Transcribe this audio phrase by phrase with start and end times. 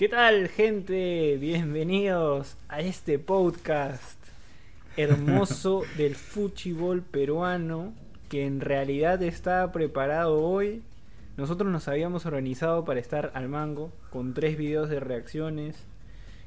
[0.00, 1.36] ¿Qué tal, gente?
[1.38, 4.18] Bienvenidos a este podcast
[4.96, 7.92] hermoso del fútbol peruano
[8.30, 10.80] que en realidad está preparado hoy.
[11.36, 15.76] Nosotros nos habíamos organizado para estar al mango con tres videos de reacciones,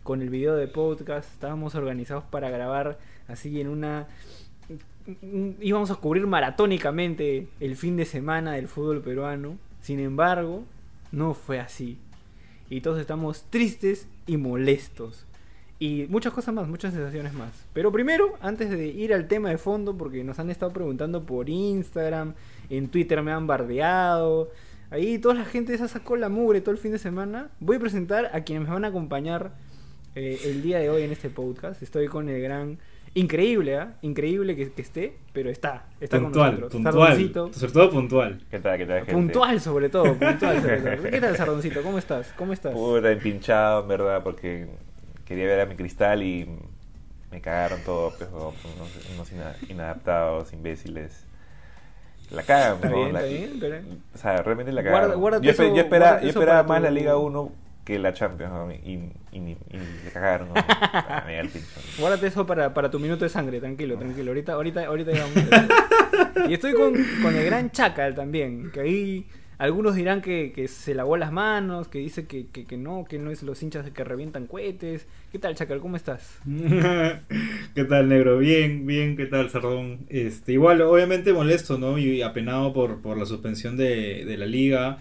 [0.01, 1.31] con el video de podcast.
[1.31, 2.97] Estábamos organizados para grabar
[3.27, 4.07] así en una
[5.61, 9.59] íbamos a cubrir maratónicamente el fin de semana del fútbol peruano.
[9.79, 10.63] Sin embargo,
[11.11, 11.99] no fue así.
[12.69, 15.25] Y todos estamos tristes y molestos.
[15.79, 17.51] Y muchas cosas más, muchas sensaciones más.
[17.73, 21.49] Pero primero, antes de ir al tema de fondo, porque nos han estado preguntando por
[21.49, 22.35] Instagram,
[22.69, 24.49] en Twitter me han bardeado.
[24.91, 27.49] Ahí toda la gente esa sacó la mugre todo el fin de semana.
[27.59, 29.55] Voy a presentar a quienes me van a acompañar
[30.15, 31.81] eh, el día de hoy en este podcast.
[31.81, 32.77] Estoy con el gran
[33.15, 33.85] Increíble, ¿eh?
[34.01, 35.85] Increíble que, esté, pero está.
[35.99, 36.83] Está puntual, con nosotros.
[36.83, 37.53] Puntual.
[37.53, 38.41] Sobre todo puntual.
[38.49, 39.13] ¿Qué tal, qué tal, gente?
[39.13, 40.15] Puntual, sobre todo.
[40.15, 41.11] Puntual, sobre todo.
[41.11, 41.83] ¿Qué tal, Sardoncito?
[41.83, 42.33] ¿Cómo estás?
[42.35, 42.73] ¿Cómo estás?
[42.73, 44.67] Puta, empinchado, en verdad, porque
[45.25, 46.49] quería ver a mi cristal y
[47.29, 49.31] me cagaron todo, pues, unos,
[49.69, 51.27] inadaptados, imbéciles.
[52.31, 53.77] La cagan, está bien, está bien, pero...
[54.15, 55.41] O sea, realmente la cagan.
[55.41, 58.99] yo, esperaba, más la Liga 1 que la Champions y,
[59.31, 60.49] y, le cagaron.
[60.49, 60.53] ¿no?
[60.65, 61.25] Ah,
[61.97, 64.31] Guárdate eso para, para, tu minuto de sangre, tranquilo, tranquilo.
[64.31, 65.11] Ahorita, ahorita, ahorita
[66.49, 69.25] Y estoy con, con, el gran Chacal también, que ahí
[69.57, 73.17] algunos dirán que, que se lavó las manos, que dice que, que, que, no, que
[73.17, 75.07] no es los hinchas que revientan cohetes.
[75.31, 75.79] ¿Qué tal, Chacal?
[75.79, 76.39] ¿Cómo estás?
[77.75, 78.37] ¿Qué tal, negro?
[78.37, 80.05] Bien, bien, ¿qué tal, Sardón?
[80.09, 81.97] Este, igual, obviamente molesto, ¿no?
[81.97, 84.99] Y apenado por, por la suspensión de, de la liga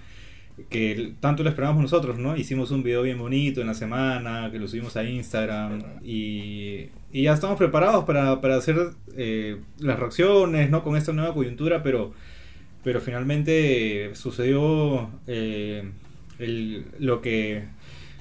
[0.69, 2.37] que tanto lo esperábamos nosotros, ¿no?
[2.37, 7.23] Hicimos un video bien bonito en la semana, que lo subimos a Instagram y, y
[7.23, 8.77] ya estamos preparados para, para hacer
[9.17, 10.85] eh, las reacciones, ¿no?
[10.85, 12.13] Con esta nueva coyuntura, pero,
[12.85, 15.91] pero finalmente sucedió eh,
[16.39, 17.65] el, lo, que,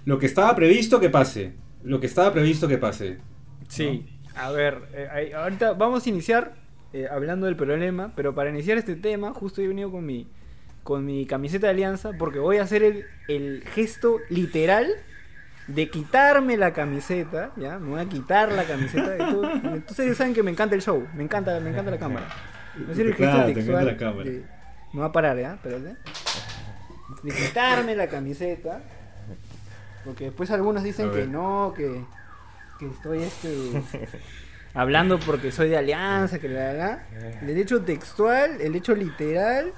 [0.06, 3.18] lo que estaba previsto que pase, lo que estaba previsto que pase.
[3.68, 6.56] Sí, a ver, eh, ahorita vamos a iniciar
[7.10, 10.28] hablando del problema, pero para iniciar este tema, justo he venido con mi
[10.84, 14.88] con mi camiseta de alianza porque voy a hacer el, el gesto literal
[15.68, 17.80] de quitarme la camiseta, ¿ya?
[17.80, 19.16] Me voy a quitar la camiseta.
[19.74, 22.28] Entonces saben que me encanta el show, me encanta, me encanta la cámara.
[22.76, 23.86] Voy a hacer el gesto textual.
[23.86, 24.30] La cámara.
[24.30, 24.44] De,
[24.94, 25.60] me va a parar, ¿ya?
[25.62, 25.96] Pero, De
[27.24, 28.82] quitarme la camiseta.
[30.04, 32.04] Porque después algunos dicen que no, que,
[32.80, 33.50] que estoy este
[34.74, 37.04] hablando porque soy de alianza, que la verdad.
[37.42, 39.74] El hecho textual, el hecho literal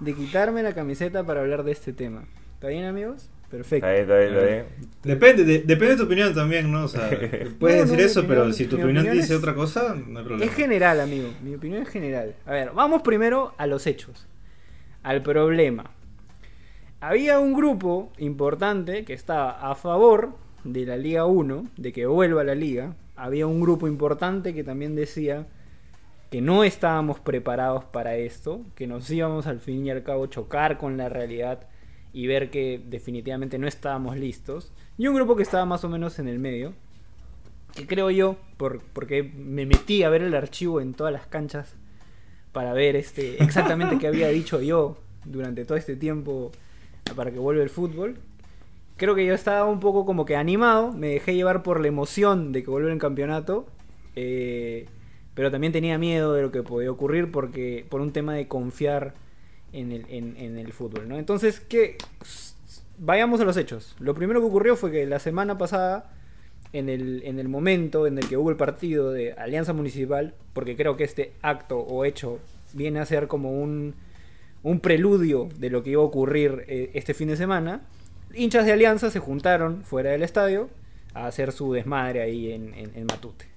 [0.00, 2.24] de quitarme la camiseta para hablar de este tema.
[2.54, 3.30] ¿Está bien, amigos?
[3.50, 3.86] Perfecto.
[3.86, 4.64] Está bien, está bien,
[5.02, 6.84] Depende, depende de tu opinión también, ¿no?
[6.84, 7.08] O sea,
[7.60, 10.50] puedes decir eso, pero si tu opinión, dice otra cosa, no hay problema.
[10.50, 11.28] Es general, amigo.
[11.42, 12.34] Mi opinión es general.
[12.46, 14.26] A ver, vamos primero a los hechos.
[15.02, 15.90] Al problema.
[17.00, 20.30] Había un grupo importante que estaba a favor
[20.64, 22.96] de la Liga 1, de que vuelva a la Liga.
[23.14, 25.46] Había un grupo importante que también decía
[26.30, 30.78] que no estábamos preparados para esto, que nos íbamos al fin y al cabo chocar
[30.78, 31.68] con la realidad
[32.12, 34.72] y ver que definitivamente no estábamos listos.
[34.98, 36.74] Y un grupo que estaba más o menos en el medio,
[37.74, 41.74] que creo yo, por, porque me metí a ver el archivo en todas las canchas
[42.52, 46.52] para ver este, exactamente qué había dicho yo durante todo este tiempo
[47.16, 48.16] para que vuelva el fútbol.
[48.96, 52.52] Creo que yo estaba un poco como que animado, me dejé llevar por la emoción
[52.52, 53.66] de que vuelva el campeonato.
[54.14, 54.86] Eh,
[55.34, 59.14] pero también tenía miedo de lo que podía ocurrir porque por un tema de confiar
[59.72, 61.18] en el, en, el fútbol, ¿no?
[61.18, 61.98] Entonces, ¿qué?
[62.98, 63.96] vayamos a los hechos.
[63.98, 66.12] Lo primero que ocurrió fue que la semana pasada,
[66.72, 70.76] en el, en el momento en el que hubo el partido de Alianza Municipal, porque
[70.76, 72.38] creo que este acto o hecho
[72.72, 73.94] viene a ser como un,
[74.62, 77.82] un preludio de lo que iba a ocurrir eh, este fin de semana,
[78.32, 80.68] hinchas de Alianza se juntaron fuera del estadio
[81.14, 83.53] a hacer su desmadre ahí en, en Matute.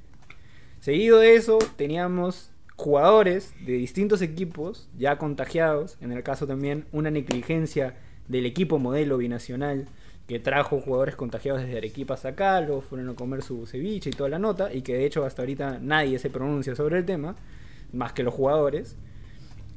[0.87, 7.11] Seguido de eso, teníamos jugadores de distintos equipos ya contagiados, en el caso también una
[7.11, 7.97] negligencia
[8.29, 9.89] del equipo modelo binacional
[10.29, 14.13] que trajo jugadores contagiados desde Arequipa hasta acá, luego fueron a comer su ceviche y
[14.13, 17.35] toda la nota, y que de hecho hasta ahorita nadie se pronuncia sobre el tema,
[17.91, 18.95] más que los jugadores.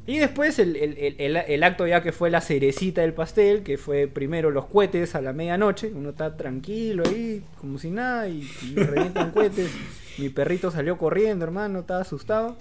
[0.07, 4.67] Y después el, acto ya que fue la cerecita del pastel, que fue primero los
[4.67, 9.73] cohetes a la medianoche, uno está tranquilo ahí, como si nada, y, y revientan cohetes.
[10.21, 12.59] Mi perrito salió corriendo, hermano, estaba asustado.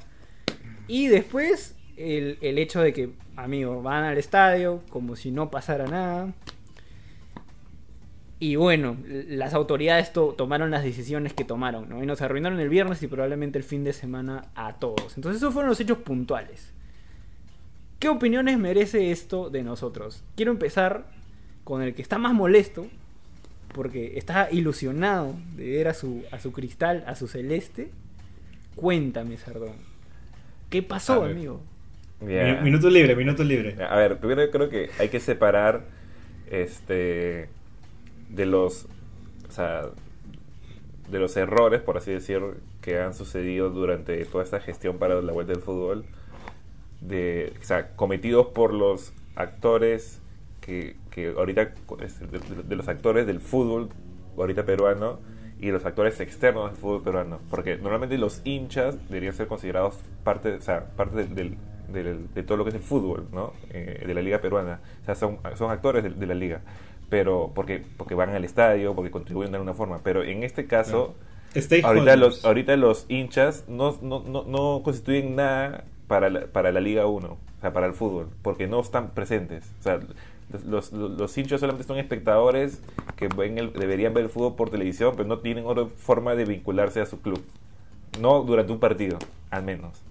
[0.88, 6.34] Y después el, hecho de que, amigos, van al estadio como si no pasara nada.
[8.40, 12.02] Y bueno, las autoridades tomaron las decisiones que tomaron, ¿no?
[12.02, 15.18] Y nos arruinaron el viernes y probablemente el fin de semana a todos.
[15.18, 16.72] Entonces esos fueron los hechos puntuales.
[18.00, 20.24] ¿Qué opiniones merece esto de nosotros?
[20.38, 21.08] Quiero empezar
[21.66, 22.88] con el que está más molesto,
[23.74, 27.90] porque está ilusionado de ver a su, a su cristal, a su celeste.
[28.76, 29.74] Cuéntame, Sardón.
[30.70, 31.62] ¿Qué pasó, amigo?
[32.22, 33.76] Mi- Minuto libre, minuto libre.
[33.84, 35.84] A ver, primero yo creo que hay que separar
[36.50, 37.50] este
[38.30, 38.86] de los
[39.48, 39.84] o sea,
[41.10, 42.40] de los errores, por así decir,
[42.82, 46.06] que han sucedido durante toda esta gestión para la vuelta del fútbol,
[47.02, 50.20] de, o sea, cometidos por los actores
[50.62, 51.72] que, que ahorita,
[52.02, 53.90] este, de, de- los actores del fútbol
[54.38, 55.20] ahorita peruano
[55.60, 60.54] y los actores externos del fútbol peruano, porque normalmente los hinchas deberían ser considerados parte,
[60.56, 61.58] o sea, parte del, del-
[61.92, 63.54] del- de todo lo que es el fútbol, ¿no?
[63.72, 66.62] Eh, de la liga peruana, o sea, son, son actores de, de la liga,
[67.10, 71.16] pero porque, porque van al estadio, porque contribuyen de alguna forma, pero en este caso...
[71.56, 71.86] Stakeholders.
[71.88, 76.80] Ahorita los, ahorita los hinchas no, no, no, no constituyen nada para la, para la
[76.80, 79.66] Liga 1, o sea, para el fútbol, porque no están presentes.
[79.80, 80.00] O sea,
[80.66, 82.82] los, los, hinchas solamente son espectadores
[83.16, 86.46] que ven el- deberían ver el fútbol por televisión, pero no tienen otra forma de
[86.46, 87.44] vincularse a su club.
[88.20, 89.20] No durante un partido,
[89.52, 90.02] al menos.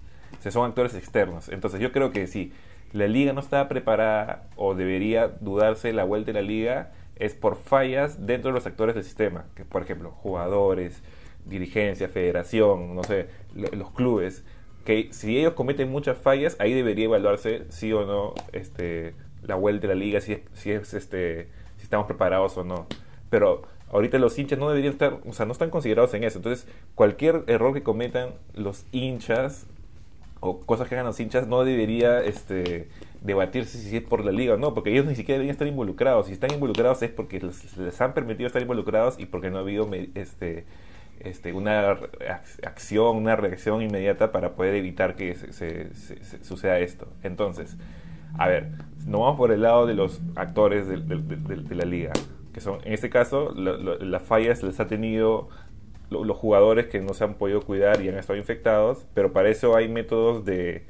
[0.45, 1.49] O son actores externos.
[1.49, 2.53] Entonces yo creo que si
[2.93, 7.57] la liga no estaba preparada o debería dudarse la vuelta de la liga, es por
[7.57, 9.45] fallas dentro de los actores del sistema.
[9.55, 11.03] Que, por ejemplo, jugadores,
[11.45, 14.43] dirigencia, federación, no sé, lo- los clubes.
[14.85, 19.13] Que si ellos cometen muchas fallas, ahí debería evaluarse sí o no este,
[19.43, 21.47] la vuelta de la liga, si, es, si, es, este,
[21.77, 22.87] si estamos preparados o no.
[23.29, 26.37] Pero ahorita los hinchas no deberían estar, o sea, no están considerados en eso.
[26.39, 29.65] Entonces, cualquier error que cometan los hinchas
[30.41, 32.87] o cosas que hagan los hinchas no debería este,
[33.21, 36.27] debatirse si es por la liga o no, porque ellos ni siquiera deberían estar involucrados.
[36.27, 39.89] Si están involucrados es porque les, han permitido estar involucrados y porque no ha habido
[40.15, 40.63] este,
[41.19, 45.51] este, una ac- acción, una reacción inmediata para poder evitar que se-
[45.93, 47.07] se- suceda esto.
[47.23, 47.75] Entonces,
[48.37, 48.71] a ver,
[49.07, 52.13] nos vamos por el lado de los actores de, de- la liga,
[52.53, 55.49] que son, en este caso, las fallas les ha tenido
[56.09, 59.49] lo- los jugadores que no se han podido cuidar y han estado infectados, pero para
[59.49, 60.85] eso hay métodos de,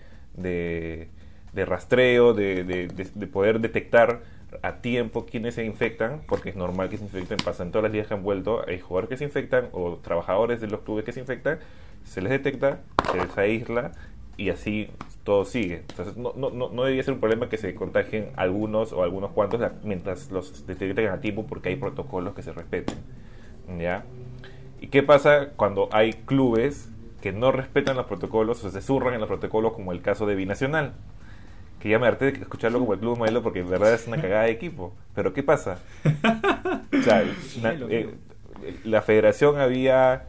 [1.65, 4.21] rastreo, de, de- de- de poder detectar
[4.63, 7.91] a tiempo quiénes se infectan, porque es normal que se infecten, pasa en todas las
[7.91, 11.11] ligas que han vuelto, hay jugadores que se infectan o trabajadores de los clubes que
[11.11, 11.59] se infectan,
[12.03, 12.79] se les detecta,
[13.11, 13.91] se les aísla
[14.39, 14.89] y así
[15.23, 15.83] todo sigue.
[15.89, 19.31] Entonces no, no, no, no debería ser un problema que se contagien algunos o algunos
[19.31, 22.97] cuantos mientras los detecten a tiempo porque hay protocolos que se respeten.
[23.79, 24.03] ¿Ya?
[24.81, 26.89] ¿Y qué pasa cuando hay clubes
[27.21, 30.35] que no respetan los protocolos o se zurran en los protocolos como el caso de
[30.35, 30.93] Binacional?
[31.79, 34.19] Que ya me harté de escucharlo como el club modelo porque en verdad es una
[34.21, 34.93] cagada de equipo.
[35.15, 35.79] Pero ¿qué pasa?
[36.91, 37.23] O sea,
[37.61, 38.09] na- eh,
[38.83, 40.27] la federación había...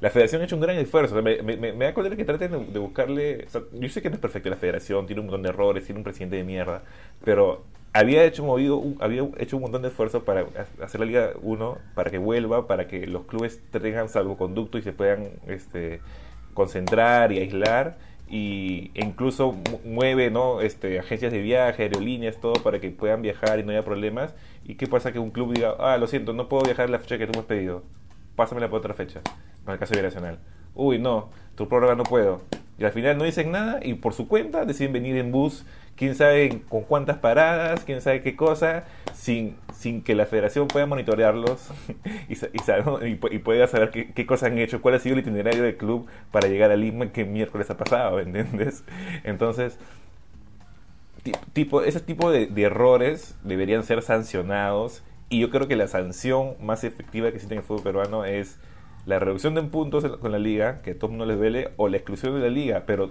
[0.00, 1.20] La federación ha hecho un gran esfuerzo.
[1.22, 3.46] Me, me- me- da cólera que traten de, buscarle...
[3.54, 5.98] o yo sé que no es perfecta la federación, tiene un montón de errores, tiene
[5.98, 6.82] un presidente de mierda,
[7.24, 7.64] pero
[7.94, 11.30] había hecho movido un- había hecho un montón de esfuerzo para ha- hacer la Liga
[11.42, 16.00] 1 para que vuelva, para que los clubes tengan salvoconducto y se puedan este,
[16.54, 17.96] concentrar y aislar
[18.28, 23.20] y e incluso mu- mueve no este agencias de viaje aerolíneas todo para que puedan
[23.22, 24.34] viajar y no haya problemas.
[24.64, 27.18] Y qué pasa que un club diga ah lo siento no puedo viajar la fecha
[27.18, 27.82] que tú me has pedido
[28.36, 29.20] pásamela por otra fecha
[29.64, 30.38] con el caso de Nacional
[30.74, 32.40] uy no tu programa no puedo.
[32.78, 35.64] Y al final no dicen nada y por su cuenta deciden venir en bus
[35.94, 40.86] quién sabe con cuántas paradas quién sabe qué cosa sin, sin que la federación pueda
[40.86, 41.68] monitorearlos
[42.28, 45.20] y, y, y pu- y pueda saber qué, cosas han hecho, cuál ha sido el
[45.20, 48.82] itinerario del club para llegar a Lima, qué miércoles ha pasado, ¿entiendes?
[49.22, 49.78] Entonces,
[51.22, 55.02] ti- tipo, ese tipo de errores deberían ser sancionados
[55.32, 58.58] y yo creo que la sanción más efectiva que existe en el fútbol peruano es
[59.06, 61.96] la reducción de puntos con la liga, que a todos no les duele, o la
[61.96, 63.10] exclusión de la liga, pero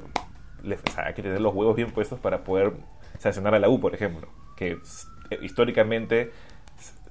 [0.64, 2.74] le- o sea, hay que tener los huevos bien puestos para poder
[3.18, 4.78] sancionar a la U, por ejemplo, que
[5.32, 6.32] eh, históricamente...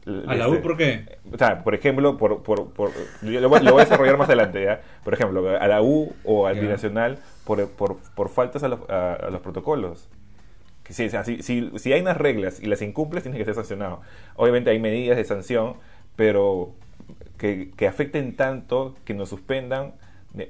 [0.07, 1.19] ¿A la este, U por qué?
[1.31, 2.91] o sea, por ejemplo, por, por, por-
[3.21, 4.81] yo lo, voy, lo voy a desarrollar más adelante, ¿ya?
[5.05, 6.59] Por ejemplo, a la U o al.
[6.59, 10.09] Binacional por, por, por faltas a los, a- a los protocolos.
[10.91, 14.01] O sea, si, si, si hay unas reglas y las incumples, tienes que ser sancionado.
[14.37, 15.75] Obviamente hay medidas de sanción,
[16.17, 16.73] pero
[17.39, 19.93] que, que afecten tanto que nos suspendan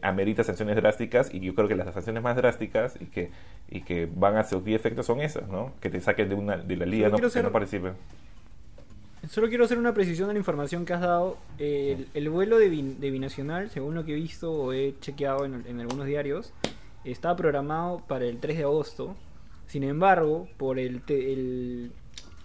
[0.03, 3.31] amerita sanciones drásticas y yo creo que las sanciones más drásticas y que,
[3.71, 5.73] y que van a surtir efectos son esas, ¿no?
[5.81, 7.93] Que te saquen de, una, de la liga, Solo no, quiero que no participen.
[9.29, 11.37] Solo quiero hacer una precisión de la información que has dado.
[11.59, 15.45] El, el vuelo de, Bin- de Binacional, según lo que he visto o he chequeado
[15.45, 16.53] en, en algunos diarios,
[17.05, 19.15] está programado para el 3 de agosto.
[19.71, 21.93] Sin embargo, por el, el-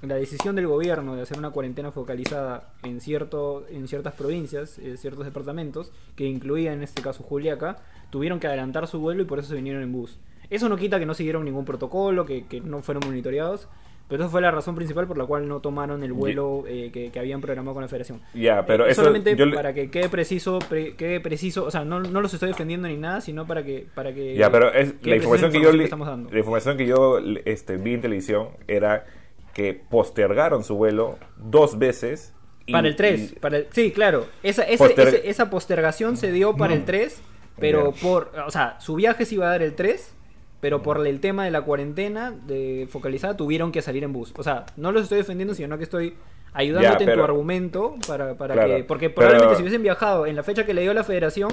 [0.03, 4.95] la decisión del gobierno de hacer una cuarentena focalizada en, cierto, en ciertas provincias, en
[4.99, 7.77] ciertos departamentos, que incluía en este caso Juliaca,
[8.11, 10.19] tuvieron que adelantar su vuelo y por eso se vinieron en bus.
[10.51, 13.67] Eso no quita que no siguieron ningún protocolo, que, que no fueron monitoreados,
[14.07, 17.09] Pero esa fue la razón principal por la cual no tomaron el vuelo eh, que,
[17.11, 18.21] que habían programado con la federación.
[18.35, 21.71] Ya, pero Eh, eso solamente yo le- para que quede preciso, pre- quede preciso, o
[21.71, 24.71] sea, no, no los estoy defendiendo ni nada, sino para que para que Ya, pero
[24.71, 26.29] es, la información que yo le- estamos dando.
[26.29, 29.05] la información que yo este, vi en televisión era
[29.53, 32.33] que postergaron su vuelo dos veces
[32.67, 34.25] y- Para el 3, y- para el, sí, claro.
[34.43, 36.79] Esa, ese- Poster- ese- esa postergación se dio para No.
[36.79, 37.21] el 3,
[37.59, 38.01] pero Ya.
[38.01, 40.13] por, o sea, su viaje se iba a dar el 3,
[40.61, 44.33] pero por el tema de la cuarentena de focalizada tuvieron que salir en bus.
[44.37, 46.15] O sea, no los estoy defendiendo, sino que estoy
[46.53, 50.25] ayudándote en pero- tu argumento para, para Claro, que porque pero- probablemente si hubiesen viajado
[50.25, 51.49] en la fecha que le dio la Federación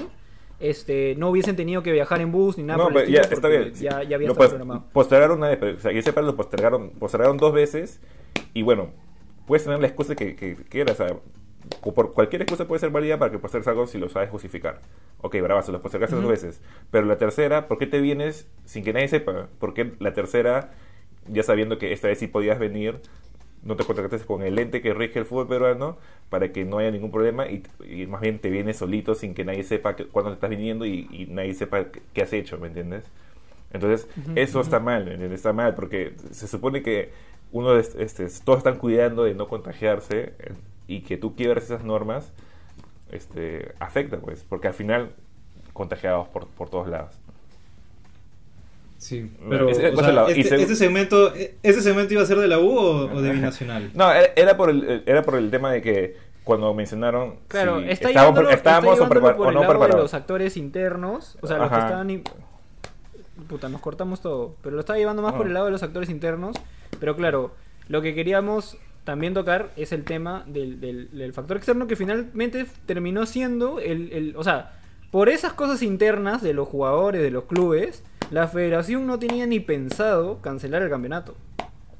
[0.59, 3.29] este, no hubiesen tenido que viajar en bus ni nada No, por el pero ya
[3.33, 3.73] está bien.
[3.73, 4.83] Ya, ya había Lo estado pos- programado.
[4.93, 7.99] Postergaron una vez, pero o sea, yo sepa, lo postergaron, postergaron dos veces.
[8.53, 8.91] Y bueno,
[9.45, 10.99] puedes tener la excusa que, que quieras.
[11.01, 11.17] O sea,
[11.95, 14.81] por cualquier excusa puede ser válida para que postergues algo si lo sabes justificar.
[15.21, 16.27] Ok, bravazo, lo postergaste dos Ujú.
[16.27, 16.61] veces.
[16.91, 19.47] Pero la tercera, ¿por qué te vienes sin que nadie sepa?
[19.59, 20.71] ¿Por qué la tercera,
[21.27, 22.99] ya sabiendo que esta vez sí podías venir,
[23.63, 25.97] no te contactaste con el ente que rige el fútbol peruano
[26.29, 29.45] para que no haya ningún problema y, y más bien te vienes solito sin que
[29.45, 32.67] nadie sepa que- cuándo te estás viniendo y, y nadie sepa qué, has hecho, ¿me
[32.67, 33.05] entiendes?
[33.71, 34.61] Entonces, Ujú, eso ujú.
[34.61, 35.33] está mal, ¿me?
[35.35, 37.11] Está mal porque se supone que
[37.51, 40.33] uno este, todos están cuidando de no contagiarse
[40.95, 42.31] y que tú quiebres esas normas
[43.11, 45.11] este, afecta, pues, porque al final
[45.73, 47.15] contagiados por, por todos lados.
[48.97, 52.37] Sí, No, pero ese- o sea, este, segu- este segmento, ¿este segmento iba a ser
[52.37, 53.91] de la U o, o de Binacional?
[53.93, 58.09] No, era, por el, era por el tema de que cuando mencionaron Claro, si está
[58.09, 60.01] estábamos, llevándolo, está estábamos o, prepar- por o el no lado de preparados.
[60.03, 61.85] los actores internos, o sea, los que Ajá.
[61.87, 62.09] estaban...
[62.11, 62.23] in-
[63.49, 66.09] Puta, nos cortamos todo, pero lo estaba llevando más por el lado de los actores
[66.09, 66.55] internos,
[66.99, 67.51] pero claro,
[67.89, 72.65] lo que queríamos también tocar es el tema del, del- del factor externo que finalmente
[72.85, 74.79] terminó siendo el, el- O sea,
[75.11, 79.59] por esas cosas internas de los jugadores, de los clubes, la federación no tenía ni
[79.59, 81.35] pensado cancelar el campeonato.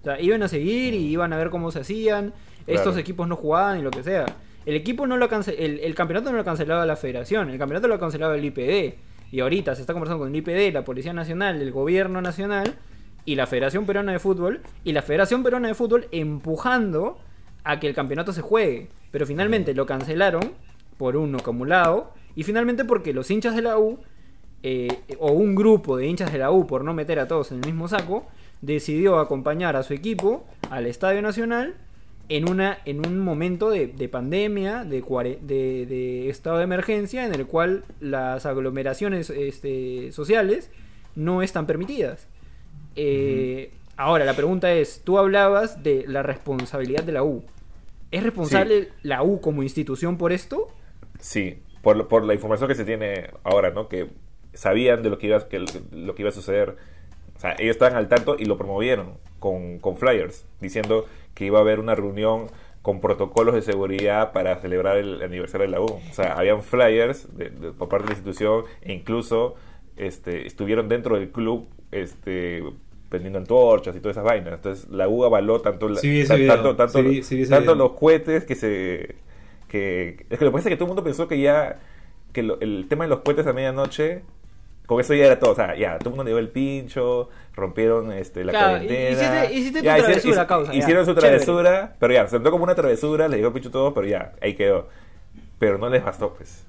[0.02, 2.34] O sea, iban a seguir y iban a ver cómo se hacían.
[2.66, 4.26] Estos equipos no jugaban y lo que sea.
[4.66, 7.88] El equipo no lo cance el, el campeonato no lo cancelaba la federación, el campeonato
[7.90, 8.96] lo cancelaba el IPD.
[9.32, 12.76] Y ahorita se está conversando con el IPD, la Policía Nacional, el Gobierno Nacional
[13.26, 14.62] y la Federación Peruana de Fútbol.
[14.84, 17.20] Y la Federación Peruana de Fútbol empujando
[17.64, 18.90] a que el campeonato se juegue.
[19.12, 20.52] Pero finalmente lo cancelaron
[20.98, 22.14] por un acumulado.
[22.36, 24.00] Y finalmente porque los hinchas de la U
[24.64, 24.88] eh,
[25.20, 27.66] o un grupo de hinchas de la U, por no meter a todos en el
[27.66, 28.26] mismo saco,
[28.62, 31.76] decidió acompañar a su equipo al Estadio Nacional
[32.30, 37.26] en, una, en un momento de, de pandemia, de, cuare- de, de estado de emergencia,
[37.26, 40.72] en el cual las aglomeraciones este, sociales
[41.16, 42.30] no están permitidas.
[42.96, 47.44] Eh, Ahora, la pregunta es, tú hablabas de la responsabilidad de la U.
[48.10, 50.68] ¿Es responsable la U como institución por esto?
[51.20, 53.88] Sí, por, la información que se tiene ahora, ¿no?
[53.90, 54.08] Que
[54.56, 55.60] sabían de lo que iba, que,
[55.92, 56.76] lo que iba a suceder.
[57.38, 61.60] O sea, ellos estaban al tanto y lo promovieron con, con flyers, diciendo que iba
[61.60, 62.48] a haber una reunión
[62.82, 65.86] con protocolos de seguridad para celebrar el aniversario de la U.
[65.86, 69.54] O sea, habían flyers de- de- por parte de la institución e incluso
[69.98, 72.64] este, estuvieron dentro del club este,
[73.10, 74.54] prendiendo antorchas y todas esas vainas.
[74.54, 77.24] Entonces, la U avaló tanto, la- Sí vi ese tan- video, tanto, tanto, sí vi-
[77.24, 77.88] sí vi ese tanto video.
[77.88, 79.16] los cohetes que se
[79.68, 81.80] que es que lo que pasa es que todo el mundo pensó que ya
[82.32, 84.22] que lo- el tema de los cohetes a medianoche
[84.86, 87.30] con eso ya era todo, o sea, ya todo el mundo le dio el pincho,
[87.56, 89.10] rompieron este la Claro, cuarentena.
[89.46, 91.28] hiciste- hiciste tu ya, hicieron- travesura, hic- causa, ya, Hicieron su chévere.
[91.30, 94.34] travesura, pero ya, se notó como una travesura, le dio el pincho todo, pero ya,
[94.42, 94.90] ahí quedó.
[95.60, 96.66] Pero no les bastó, pues.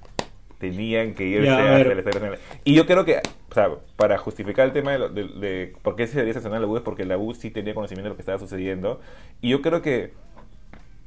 [0.71, 2.39] Tenían que irse Ya, a Estadio Nacional.
[2.63, 5.95] Y yo creo que, o sea, para justificar el tema de, lo- de- de por
[5.95, 8.15] qué se debería sancionar la U es porque la U sí tenía conocimiento de lo
[8.15, 8.99] que estaba sucediendo.
[9.41, 10.13] Y yo creo que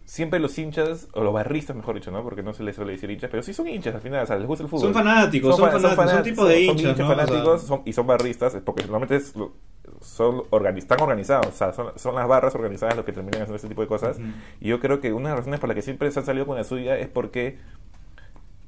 [0.04, 2.22] siempre los hinchas, o los barristas, mejor dicho, ¿no?
[2.22, 4.36] Porque no se les suele decir hinchas, pero sí son hinchas al final, o sea,
[4.38, 4.84] les gusta el fútbol.
[4.86, 7.04] Son fanáticos, son, fa- fanáticos, son, tipos de son hinchas, ¿no?
[7.04, 9.34] O sea, fanáticos son- y son barristas, porque normalmente es
[10.00, 13.56] son organiz- están organizados, o sea, son, son las barras organizadas los que terminan haciendo
[13.56, 14.18] este tipo de cosas.
[14.18, 14.28] Ujú.
[14.60, 16.46] Y yo creo que una de las razones por las que siempre se han salido
[16.46, 17.58] con la suya es porque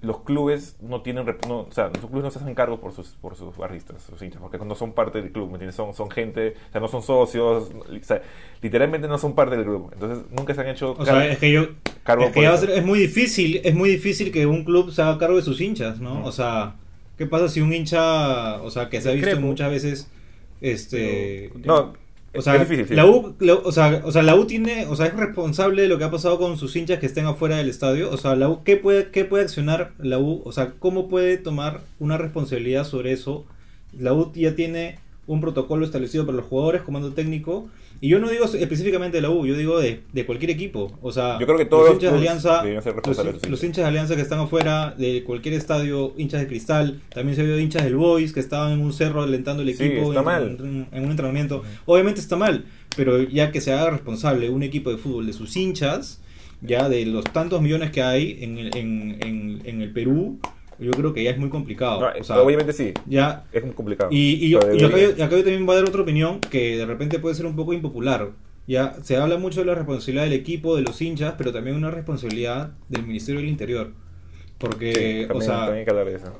[0.02, 3.08] los clubes no tienen, no, o sea, los clubes no se hacen cargo por sus,
[3.20, 5.74] por sus barristas, sus hinchas, porque no son parte del club, ¿me entiendes?
[5.74, 8.22] Son, son gente, o sea, no son socios, o sea,
[8.62, 9.90] literalmente no son parte del club.
[9.92, 11.68] Entonces, nunca se han hecho O car- sea, es que yo
[12.02, 15.02] cargo es, que por ser- es muy difícil, es muy difícil que un club se
[15.02, 16.24] haga cargo de sus hinchas, ¿no?
[16.24, 16.76] O sea,
[17.18, 20.10] ¿qué pasa si un hincha, o sea, que se ha visto muchas veces
[20.60, 21.92] este No,
[22.34, 22.94] o sea, es difícil, sí.
[22.94, 25.88] la U, la- o, sea, o sea, la U tiene, o sea, es responsable de
[25.88, 28.10] lo que ha pasado con sus hinchas que estén afuera del estadio.
[28.10, 30.42] O sea, la U, ¿qué puede, qué puede accionar la U?
[30.44, 33.46] O sea, ¿cómo puede tomar una responsabilidad sobre eso?
[33.98, 37.68] La U ya tiene un protocolo establecido para los jugadores, comando técnico.
[38.02, 40.98] Y yo no digo específicamente de la U, yo digo de, de cualquier equipo.
[41.02, 43.62] O sea, Yo creo que todos los hinchas de Alianza, los, de sus los hinchas.
[43.64, 47.58] hinchas de Alianza que están afuera de cualquier estadio, hinchas de Cristal, también se vio
[47.58, 50.56] hinchas del Boys que estaban en un cerro alentando el Sí, equipo está en, mal.
[50.60, 51.62] en- en un entrenamiento.
[51.84, 52.64] Obviamente está mal,
[52.96, 56.22] pero ya que se haga responsable un equipo de fútbol de sus hinchas,
[56.62, 60.38] ya de los tantos millones que hay en el, en, en- en el Perú,
[60.80, 62.00] yo creo que ya es muy complicado.
[62.00, 62.92] No, o sea, obviamente sí.
[63.06, 64.10] ya Es muy complicado.
[64.12, 64.86] y, y yo, acá, yo,
[65.24, 67.72] acá yo también voy a dar otra opinión que de repente puede ser un poco
[67.72, 68.30] impopular.
[68.66, 71.90] Ya se habla mucho de la responsabilidad del equipo, de los hinchas, pero también una
[71.90, 73.92] responsabilidad del Ministerio del Interior.
[74.58, 76.32] Porque, Sí, también, o sea, también hay eso.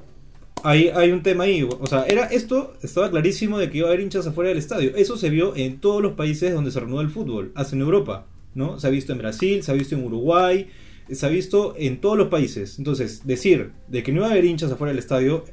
[0.63, 1.63] hay, hay un tema ahí.
[1.63, 4.95] O sea, era esto estaba clarísimo de que iba a haber hinchas afuera del estadio.
[4.95, 8.27] Eso se vio en todos los países donde se reanudó el fútbol, hasta en Europa,
[8.55, 8.79] ¿no?
[8.79, 10.69] Se ha visto en Brasil, se ha visto en Uruguay,
[11.15, 12.79] se ha visto en todos los países.
[12.79, 15.45] Entonces, decir de que no iba a haber hinchas afuera del estadio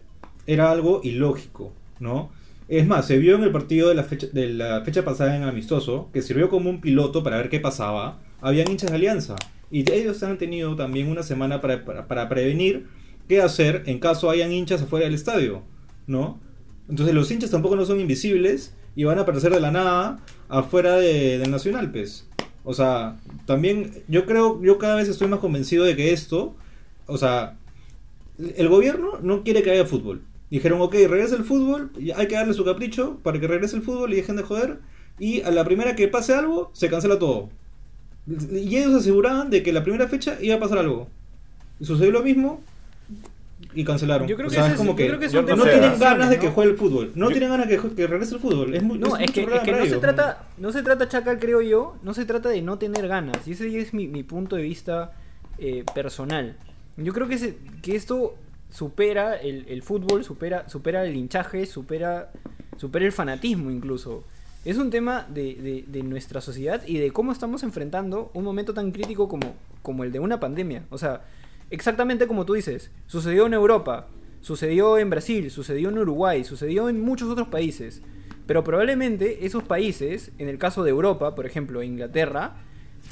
[0.45, 2.31] era algo ilógico, ¿no?
[2.67, 5.43] Es más, se vio en el partido de la fecha, de la fecha pasada en
[5.43, 8.19] Amistoso, que sirvió como un piloto para ver qué pasaba.
[8.41, 9.35] Habían hinchas de Alianza.
[9.71, 12.87] Y ellos han tenido también una semana para, para, para prevenir
[13.27, 15.63] qué hacer en caso hayan hinchas afuera del estadio,
[16.07, 16.39] ¿no?
[16.89, 20.95] Entonces los hinchas tampoco no son invisibles y van a aparecer de la nada afuera
[20.97, 22.26] de- del Nacional, pues.
[22.69, 26.53] O sea, también yo creo, yo cada vez estoy más convencido de que esto,
[27.05, 27.55] o sea,
[28.37, 30.21] el gobierno no quiere que haya fútbol.
[30.51, 34.11] Dijeron, ok, regresa el fútbol, hay que darle su capricho para que regrese el fútbol
[34.11, 34.79] y dejen de joder.
[35.17, 37.47] Y a la primera que pase algo, se cancela todo.
[38.27, 41.07] Y ellos aseguraban de que la primera fecha iba a pasar algo.
[41.79, 42.61] Y sucedió lo mismo
[43.79, 44.27] y cancelaron.
[44.27, 46.39] Yo creo O que sea, es como que, que no tema de tienen ganas de
[46.39, 47.11] que juegue el fútbol.
[47.15, 48.73] No Yo- tienen ganas que, jue- que regrese el fútbol.
[48.75, 51.61] Es, muy, No, es que, es que no se trata, no se trata, Chacal, creo
[51.61, 53.47] yo, no se trata de no tener ganas.
[53.47, 55.13] Y ese es mi, mi punto de vista
[55.59, 56.55] eh, personal.
[56.97, 58.35] Yo creo que, se- que esto
[58.69, 62.31] supera el, el fútbol, supera, supera el hinchaje, supera,
[62.77, 64.23] supera el fanatismo incluso.
[64.65, 68.73] Es un tema de, de- de nuestra sociedad y de cómo estamos enfrentando un momento
[68.73, 70.83] tan crítico como, como el de una pandemia.
[70.89, 71.21] O sea,
[71.69, 74.07] exactamente como tú dices, sucedió en Europa,
[74.41, 78.01] sucedió en Brasil, sucedió en Uruguay, sucedió en muchos otros países.
[78.45, 82.55] Pero probablemente esos países, en el caso de Europa, por ejemplo, Inglaterra,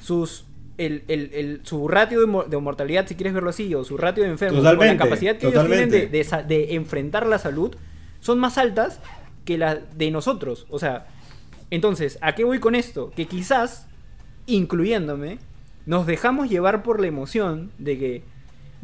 [0.02, 0.46] sus,
[0.78, 3.98] el, el- el- su ratio de, mo- de mortalidad, si quieres verlo así, o su
[3.98, 7.76] ratio de enfermos, o la capacidad que ellos tienen de, de de enfrentar la salud,
[8.22, 9.02] son más altas
[9.44, 10.66] que las de nosotros.
[10.70, 11.08] O sea,
[11.70, 13.12] entonces, ¿a qué voy con esto?
[13.16, 13.88] Que quizás,
[14.48, 15.40] incluyéndome,
[15.86, 18.24] nos dejamos llevar por la emoción de que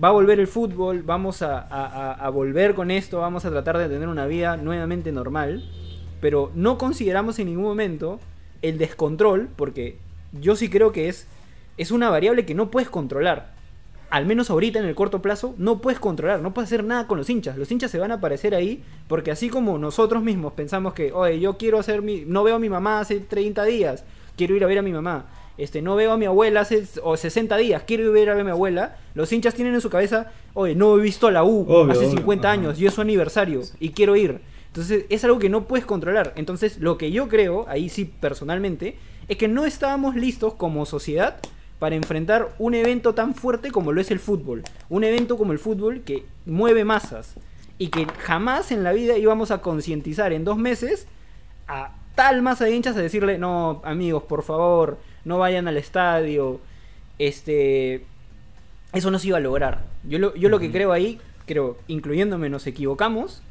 [0.03, 4.07] va a volver el fútbol, vamos a, volver con esto, vamos a tratar de tener
[4.07, 5.63] una vida nuevamente normal,
[6.19, 8.19] pero no consideramos en ningún momento
[8.61, 9.99] el descontrol, porque
[10.31, 11.27] yo sí creo que es,
[11.77, 13.53] es una variable que no puedes controlar.
[14.09, 17.17] Al menos ahorita en el corto plazo no puedes controlar, no puedes hacer nada con
[17.17, 17.57] los hinchas.
[17.57, 21.39] Los hinchas se van a aparecer ahí porque así como nosotros mismos pensamos que, oye,
[21.39, 22.25] yo quiero hacer mi...
[22.25, 24.03] No veo a mi mamá hace 30 días,
[24.35, 25.27] quiero ir a ver a mi mamá.
[25.61, 28.43] Este, no veo a mi abuela hace o 60 días, quiero ir a ver a
[28.43, 28.97] mi abuela.
[29.13, 32.07] Los hinchas tienen en su cabeza, oye, no he visto a la U Obvio, hace
[32.07, 32.59] obvio, 50 ajá.
[32.59, 34.41] años y es su aniversario y quiero ir.
[34.65, 36.33] Entonces es algo que no puedes controlar.
[36.35, 38.97] Entonces lo que yo creo, ahí sí personalmente,
[39.27, 41.37] es que no estábamos listos como sociedad
[41.77, 44.63] para enfrentar un evento tan fuerte como lo es el fútbol.
[44.89, 47.35] Un evento como el fútbol que mueve masas
[47.77, 51.05] y que jamás en la vida íbamos a concientizar en dos meses
[51.67, 56.59] a tal masa de hinchas a decirle, no, amigos, por favor, no vayan al estadio.
[57.19, 58.01] Este,
[58.93, 59.83] eso no se iba a lograr.
[60.07, 63.43] Yo lo, yo lo que creo ahí, creo, incluyéndome, nos equivocamos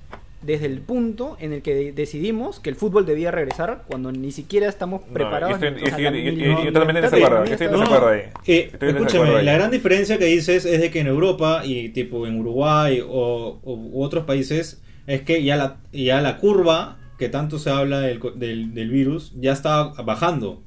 [0.42, 4.32] desde el punto en el que de- decidimos que el fútbol debía regresar cuando ni
[4.32, 5.60] siquiera estamos No, preparados.
[5.60, 8.08] yo estoy- o sea, yo la estoy- yo- yo- yo totalmente desacuerdo, estoy en desacuerdo
[8.08, 8.20] ahí.
[8.46, 9.44] Eh, escúchame, ahí.
[9.44, 13.60] la gran diferencia que dices es de que en Europa y tipo en Uruguay o,
[13.62, 18.00] o- u otros países es que ya la, ya la curva que tanto se habla
[18.00, 20.62] del, co- del, del virus ya está bajando.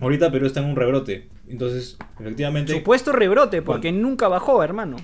[0.00, 1.28] Ahorita Perú está en un rebrote.
[1.48, 2.72] Entonces, efectivamente...
[2.72, 4.96] Supuesto rebrote, porque nunca bajó, hermano.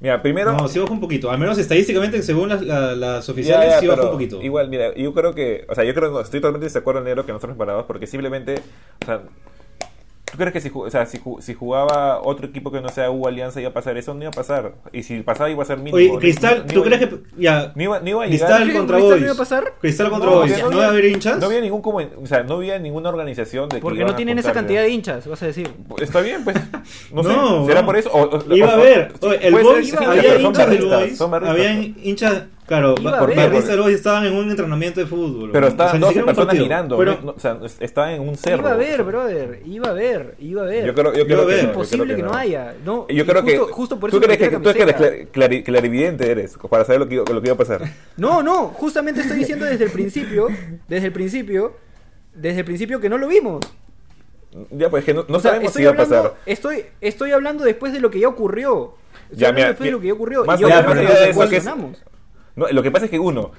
[0.00, 0.52] Mira, primero.
[0.52, 1.30] No, sí bajó un poquito.
[1.30, 4.40] Al menos estadísticamente, según las, la- las Ya, oficiales, ya, sí bajó un poquito.
[4.42, 7.06] Igual, mira, yo creo que, o sea, yo creo que estoy totalmente de acuerdo en
[7.06, 8.60] negro que no estamos preparados porque simplemente,
[9.02, 9.22] o sea,
[10.30, 12.88] ¿tú crees que si, ju- o sea, si, ju- si jugaba otro equipo que no
[12.88, 14.14] sea U Alianza iba a pasar eso?
[14.14, 14.74] No iba a pasar.
[14.92, 15.96] Y si pasaba iba a ser mínimo.
[15.96, 18.48] Oye, Cristal, ni- ¿tú ni- crees que ya Ni iba, ni iba a llegar.
[18.62, 19.20] Cristal contra ¿Cristal Boys?
[19.20, 19.72] no iba a pasar?
[19.80, 20.52] Cristal contra No, Boys.
[20.52, 21.38] había- ¿No va a haber hinchas?
[21.38, 24.38] No había ningún como, o sea, no había ninguna organización de que Porque no tienen
[24.38, 25.70] esa cantidad de hinchas, vas a decir.
[26.00, 26.56] Está bien, pues.
[27.12, 27.66] No, No, sé.
[27.68, 27.86] ¿Será no.
[27.86, 28.10] por eso?
[28.12, 29.12] O- o- Iba o- a haber.
[29.20, 31.20] Oye, el Boys, iba había hinchas del Boys.
[31.20, 32.42] Habían hinchas.
[32.68, 35.50] Claro, por del Boys estaban en un entrenamiento de fútbol.
[35.52, 35.68] Pero ¿no?
[35.68, 36.64] estaban O sea, ni 12 siquiera un personas partido.
[36.64, 37.04] mirando.
[37.24, 38.58] No- o sea, es- estaban en un cerro.
[38.58, 40.84] Iba a haber, sea, brother, iba a haber, iba a haber.
[40.86, 42.74] Yo creo, yo Iba creo a que es imposible que no haya.
[42.84, 44.82] No, Yo creo justo, que justo por tú eso crees me que, tú es que
[44.82, 47.82] eres clar- clari- clarividente eres para saber lo que, lo que iba a pasar.
[48.18, 50.48] No, no, justamente estoy diciendo desde el principio,
[50.88, 51.74] desde el principio,
[52.34, 53.64] desde el principio que no lo vimos.
[54.70, 56.34] Ya, pues que no, no O sea, sabemos si iba a pasar.
[56.46, 58.94] Estoy, estoy hablando después de lo que ya ocurrió.
[59.24, 60.44] Estoy Ya, hablando mira, después de lo que ya ocurrió.
[60.44, 61.64] más y yo allá- de eso, que es-.
[62.58, 63.52] No, lo que pasa es que uno,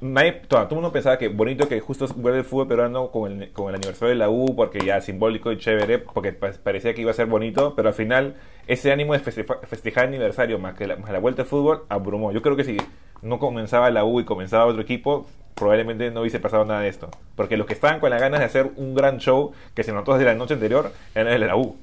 [0.00, 3.42] nadie, todo, todo el mundo pensaba que bonito que justo vuelve el fútbol peruano con
[3.42, 6.94] el, con el aniversario de la U, porque ya simbólico y chévere, porque pa- parecía
[6.94, 8.34] que iba a ser bonito, pero al final
[8.66, 11.84] ese ánimo de festeja- festejar el aniversario más que la, más la vuelta al fútbol
[11.88, 12.32] abrumó.
[12.32, 12.76] Yo creo que si
[13.22, 17.08] no comenzaba la U y comenzaba otro equipo, probablemente no hubiese pasado nada de esto.
[17.34, 20.12] Porque los que estaban con las ganas de hacer un gran show que se notó
[20.12, 21.74] desde la noche anterior eran el de la U.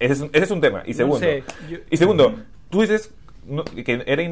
[0.00, 0.82] Ese es, un- ese es un tema.
[0.86, 2.34] Y No segundo, sé, yo- y segundo,
[2.70, 3.12] tú dices
[3.46, 4.22] no, que, era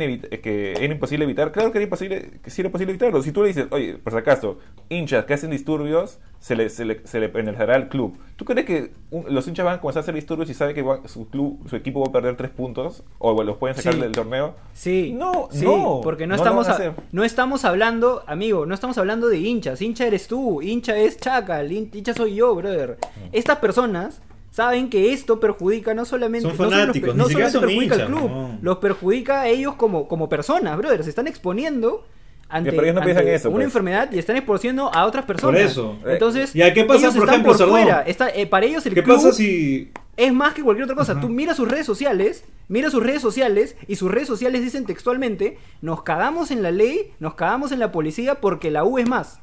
[0.41, 1.53] que era imposible evitar.
[1.53, 3.23] Claro que era imposible, que sí era posible evitarlo.
[3.23, 6.85] Si tú le dices, oye, por si acaso, hinchas que hacen disturbios, se le, se
[6.85, 8.19] le, se le penalizará al club.
[8.37, 10.83] ¿Tú crees que un- los hinchas van a comenzar a hacer disturbios y saben que
[10.83, 13.05] va- su club, su equipo va a perder tres puntos?
[13.19, 14.01] ¿O los pueden sacar Sí.
[14.01, 14.55] del torneo?
[14.73, 18.99] Sí, No, sí, no, porque no, no estamos a no estamos hablando, amigo, no estamos
[18.99, 19.81] hablando de hinchas.
[19.83, 22.99] Hincha eres tú, hincha es Chacal, hin- hincha soy yo, brother.
[23.17, 23.29] Mm.
[23.33, 24.21] Estas personas
[24.53, 28.07] saben que esto perjudica no solamente Son no solo los fanáticos, no solamente perjudica al
[28.07, 28.59] club, no.
[28.63, 31.03] los perjudica a ellos como, como personas, brother.
[31.03, 32.07] Se están exponiendo
[32.49, 33.65] ante, pero ellos no piensan ante eso, una pues.
[33.65, 35.61] enfermedad y están exponiendo a otras personas.
[35.63, 35.97] eso.
[36.07, 37.81] Entonces, Ya, ¿qué pasa, ellos por están ejemplo, por Sardón?
[37.83, 38.03] fuera.
[38.03, 41.19] Está- eh, para ellos el ¿Qué club pasa si es más que cualquier otra cosa.
[41.19, 45.57] Tú mira sus redes sociales, mira sus redes sociales y sus redes sociales dicen textualmente,
[45.81, 49.41] nos cagamos en la ley, nos cagamos en la policía porque la U es más.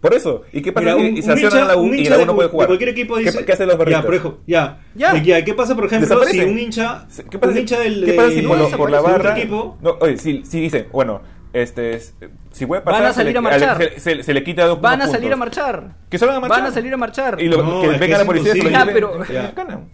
[0.00, 0.42] Por eso.
[0.52, 2.16] ¿Y qué pasa Mira, si un, un sancionan hincha, a la U un y hincha
[2.16, 2.66] la U no puede de jugar?
[2.68, 3.44] cualquier equipo ¿Qué- dice.
[3.44, 4.04] ¿Qué, hacen los ya, barristas?
[4.04, 4.78] por ejemplo, ya.
[4.94, 5.22] Ya.
[5.22, 6.50] Ya, ¿qué pasa, por ejemplo, si Desaparecen.
[6.50, 7.06] un hincha.
[7.30, 8.04] ¿Qué pasa un si- hincha del.
[8.04, 9.38] ¿Qué pasa si de- por, lo- por la desaparece de barra...
[9.40, 9.78] equipo?
[9.82, 11.20] No, oye, si, si dicen, bueno,
[11.52, 12.14] este, es-
[12.52, 13.00] si puede pasar...
[13.02, 13.78] Van a se le- salir a marchar.
[13.78, 15.38] Se, se- se le quita dos Van a unos salir a puntos.
[15.56, 15.96] marchar.
[16.08, 16.58] Que salgan a marchar.
[16.60, 17.40] Van a salir a marchar.
[17.40, 18.70] Y lo, No, que venga la policía se.
[18.70, 19.52] Ya, pero- que Ya.
[19.56, 19.88] ganan.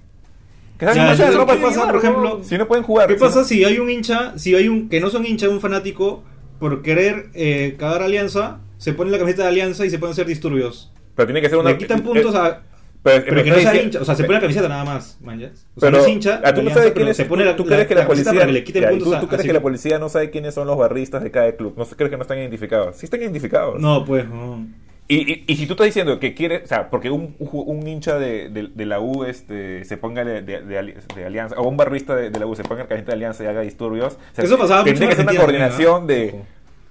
[0.79, 2.40] Que Ya, salgan a marchar, no ¿qué pasa- por ejemplo?
[2.44, 3.09] Si no pueden jugar.
[3.09, 5.61] ¿Qué si- pasa si hay un hincha, si hay un que no son hincha, un
[5.62, 6.22] fanático,
[6.61, 10.27] por querer eh, cagar Alianza, se pone la camiseta de Alianza y se pueden hacer
[10.27, 10.93] disturbios?
[11.14, 11.71] Pero tiene que ser una...
[11.71, 12.62] Le quitan puntos eh, a.
[13.01, 15.67] Pero, Pero que no sea hincha, o sea, se pone la camiseta nada más, manjas.
[15.77, 17.55] O sea, Pero, no es hincha, ah, tú no sabes quién es, se pone la,
[17.55, 19.41] tú crees que la, policía, para que le quiten ya, puntos tú, a- tú crees
[19.41, 19.49] así.
[19.49, 22.17] que la policía no sabe quiénes son los barristas de cada club, no crees que
[22.17, 23.81] no están identificados, sí están identificados.
[23.81, 24.67] No, pues, no.
[25.07, 28.19] Y, y, y si tú estás diciendo que quiere, o sea, porque un, un, hincha
[28.19, 31.67] de, de, de la U este, se ponga de, de, de ali- de Alianza, o
[31.69, 34.14] un barrista de, de la U se ponga el camiseta de Alianza y haga disturbios,
[34.14, 36.31] o sea, Eso pasaba en que ser una coordinación de ¿eh?
[36.35, 36.47] Ojo.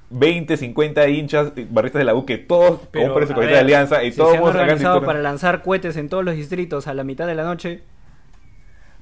[0.10, 3.60] 20, 50 hinchas, y barristas de la U, que todos Pero, compren su camiseta de
[3.62, 6.94] Alianza y si todos se han organizado para lanzar cohetes en todos los distritos a
[6.94, 7.84] la mitad de la noche.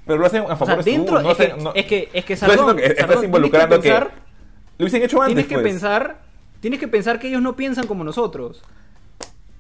[0.06, 1.86] Pero lo hacen a O favor sea, de dentro no es, que, hacen- no- es
[1.86, 4.12] que es que Sardón, que estás Sardón, que involucrando que, pensar-
[4.78, 5.34] lo hubiesen hecho antes.
[5.36, 5.63] tienes que pues.
[5.63, 6.18] pensar,
[6.60, 8.63] tienes que pensar que ellos no piensan como nosotros.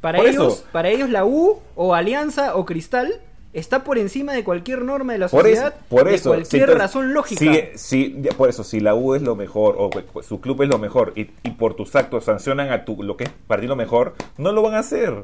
[0.01, 0.67] Para Por ellos, eso.
[0.71, 3.21] para ellos la U o Alianza o Cristal
[3.55, 6.29] está por encima de cualquier norma de la Por eso, sociedad, por de eso.
[6.29, 7.39] cualquier si entonces- razón lógica.
[7.39, 10.69] si- si- por eso, si la U es lo mejor o cu- su club es
[10.69, 13.67] lo mejor y, y por tus actos sancionan a tu lo que es para ti
[13.67, 15.23] lo mejor, no lo van a hacer.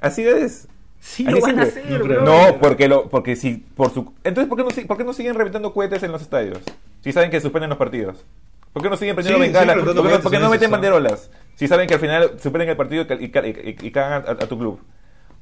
[0.00, 0.68] Así es.
[1.00, 2.22] Sí Así lo van a hacer, No bro.
[2.22, 5.34] No, porque lo, porque si por su entonces ¿por qué no por qué no siguen
[5.34, 6.58] reventando cohetes en los estadios?
[7.02, 8.24] Si saben que suspenden los partidos.
[8.72, 9.74] ¿Por qué no siguen prendiendo Sí, bengalas?
[9.76, 11.30] siguen ¿Por qué no, reventando por qué no cohetes, meten eso, banderolas?
[11.56, 14.46] Si saben que al final suspenden el partido y, y, y- y cagan a, a
[14.48, 14.80] tu club.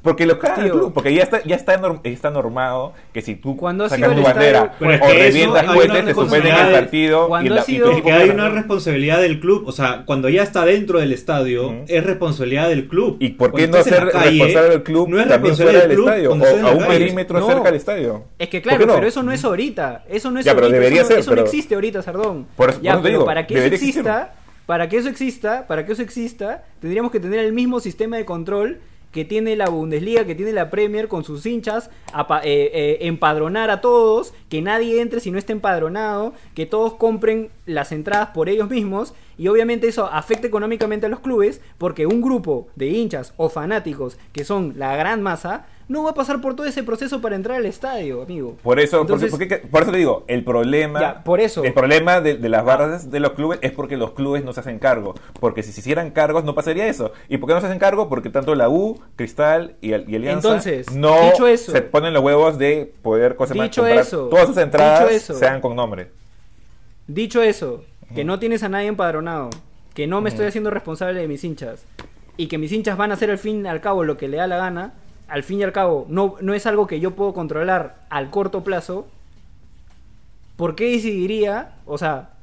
[0.02, 0.74] Porque lo cagan al Tío.
[0.74, 3.56] club, porque ya está, ya está, norm- está normado que si tú
[3.88, 8.02] sacas tu bandera es o que revientas cohetes, te suspenden el partido y, la, Es
[8.02, 12.02] que hay una responsabilidad del club, o sea, cuando ya está dentro del estadio, es
[12.04, 13.16] responsabilidad del club.
[13.20, 15.88] ¿Y por qué Cuando no ser calle, responsable del club no es también responsabilidad fuera
[15.88, 16.30] del club estadio?
[16.30, 16.98] O a un calle.
[16.98, 17.46] perímetro No.
[17.46, 18.24] cerca del estadio.
[18.38, 18.94] Es que ¿Por claro, no?
[18.96, 20.04] pero eso no es ahorita.
[20.10, 20.80] Eso no es Ya, pero ahorita.
[20.80, 22.46] debería eso, no- ser, eso no pero- existe ahorita, Sardón.
[22.56, 24.34] Por eso- ya, por eso te pero digo, para que eso exista,
[24.66, 28.24] para que eso exista, para que eso exista, tendríamos que tener el mismo sistema de
[28.24, 28.80] control
[29.12, 31.90] que tiene la Bundesliga, que tiene la Premier con sus hinchas,
[32.42, 37.50] eh, eh, empadronar a todos, que nadie entre si no está empadronado, que todos compren
[37.66, 42.20] las entradas por ellos mismos y obviamente eso afecta económicamente a los clubes porque un
[42.22, 46.56] grupo de hinchas o fanáticos que son la gran masa no va a pasar por
[46.56, 48.56] todo ese proceso para entrar al estadio, amigo.
[48.62, 51.62] Por eso, Entonces- porque- porque- por eso te digo, el problema, Ya, por eso.
[51.62, 54.60] el problema de, de las barras de los clubes es porque los clubes no se
[54.60, 55.14] hacen cargo.
[55.38, 57.12] Porque si se hicieran cargos no pasaría eso.
[57.28, 58.08] ¿Y por qué no se hacen cargo?
[58.08, 62.22] Porque tanto la U, Cristal y, y Alianza Entonces, no dicho eso- se ponen los
[62.24, 65.34] huevos de poder cosa más, Dicho eso, todas sus entradas dicho eso.
[65.34, 66.08] sean con nombre.
[67.06, 69.50] Dicho eso, que no tienes a nadie empadronado,
[69.94, 71.84] que no me estoy haciendo responsable de mis hinchas
[72.36, 74.38] y que mis hinchas van a hacer al fin y al cabo lo que le
[74.38, 74.94] da la gana,
[75.32, 78.62] al fin y al cabo no, no es algo que yo puedo controlar al corto
[78.62, 79.08] plazo,
[80.56, 82.34] ¿por qué decidiría, o sea,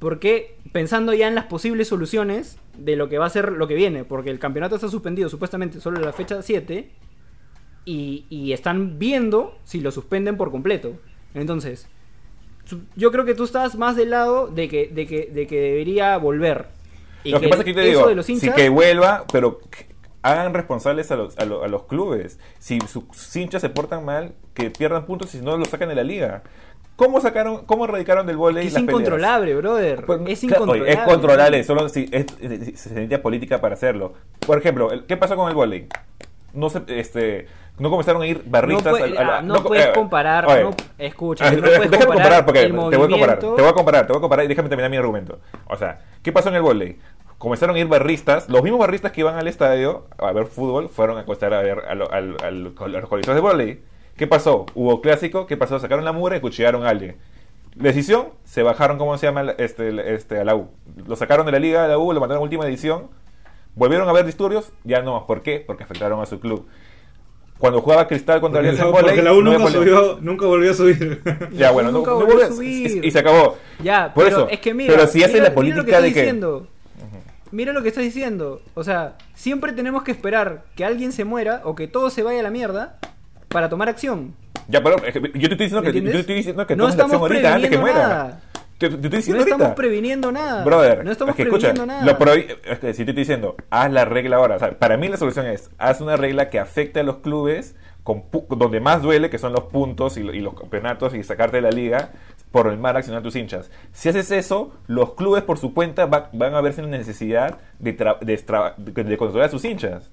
[0.00, 3.68] por qué pensando ya en las posibles soluciones de lo que va a ser lo
[3.68, 4.02] que viene?
[4.04, 6.90] Porque el campeonato está suspendido supuestamente solo en la fecha 7
[7.84, 10.94] y, y están viendo si lo suspenden por completo.
[11.32, 11.86] Entonces,
[12.96, 16.16] yo creo que tú estás más del lado de que, de que, de que debería
[16.16, 16.66] volver.
[17.22, 19.24] Y Lo que, pasa es que yo te eso digo, de los sí que vuelva,
[19.30, 19.60] pero
[20.30, 22.38] hagan responsables a los, a, lo- a los clubes.
[22.58, 23.04] Si sus
[23.36, 26.42] hinchas se portan mal, que pierdan puntos y si no los sacan de la liga.
[26.96, 29.00] ¿Cómo sacaron, cómo erradicaron del volei Es las peleas?
[29.00, 30.06] incontrolable, brother.
[30.06, 30.90] Pues, es incontrolable.
[30.90, 34.14] es controlable, solo si es- es- se necesita política para hacerlo.
[34.46, 35.88] Por ejemplo, ¿qué pasó con el volei?
[36.54, 39.84] No se, este, no comenzaron a ir No, barristas puede- al- al- ah, no puedes
[39.88, 43.38] eh, comparar, oye, no, escucha, ah, no puedes comparar, comparar porque te voy a comparar,
[43.40, 45.38] te voy a comparar, te voy a comparar y déjame terminar mi argumento.
[45.66, 46.98] O sea, ¿qué pasó en el volei?
[47.38, 51.18] Comenzaron a ir barristas, los mismos barristas que iban al estadio a ver fútbol fueron
[51.18, 53.80] a acostar a ver a, lo- a los colisores de volei.
[54.16, 54.64] ¿Qué pasó?
[54.74, 55.78] Hubo clásico, ¿qué pasó?
[55.78, 57.16] Sacaron la mura y cuchillaron a alguien.
[57.74, 59.50] Decisión, se bajaron, ¿cómo se llama?
[59.58, 60.68] Este, este, a la U.
[61.06, 63.08] Lo sacaron de la liga de la U, lo mandaron a última edición.
[63.74, 65.26] Volvieron a ver disturbios, ya no.
[65.26, 65.62] ¿Por qué?
[65.66, 66.66] Porque afectaron a su club.
[67.58, 69.78] Cuando jugaba Cristal contra Porque, Alianza porque la U nunca, problema.
[69.98, 71.22] subió, nunca volvió a subir.
[71.52, 73.04] Ya, bueno, no, Nunca no volvió a subir.
[73.04, 73.56] y, y se acabó.
[73.82, 74.48] Ya, Por pero eso.
[74.50, 76.20] es que mira, pero si hace la mira política lo que estoy de que.
[76.20, 76.66] diciendo.
[77.52, 78.60] Mira lo que estás diciendo.
[78.74, 82.40] O sea, siempre tenemos que esperar que alguien se muera o que todo se vaya
[82.40, 82.98] a la mierda
[83.48, 84.34] para tomar acción.
[84.68, 86.74] Ya, pero es que yo te estoy diciendo ¿Me que, yo te estoy diciendo que
[86.76, 87.98] No tomes la acción ahorita antes que muera.
[87.98, 88.40] nada.
[88.78, 89.74] Te, te estoy No estamos ahorita.
[89.74, 90.64] previniendo nada.
[90.64, 92.04] Brother, no estamos es que escucha, previniendo nada.
[92.04, 94.56] lo prohi- es que si te estoy diciendo, haz la regla ahora.
[94.56, 97.74] O sea, para mí la solución es, haz una regla que afecte a los clubes
[98.02, 101.62] con donde más duele, que son los puntos y, y los campeonatos y sacarte de
[101.62, 102.10] la liga
[102.56, 103.70] por el mal accionar tus hinchas.
[103.92, 107.58] Si haces eso, los clubes por su cuenta va- van a verse en la necesidad
[107.78, 108.36] de, de,
[109.04, 110.10] de- controlar a sus hinchas.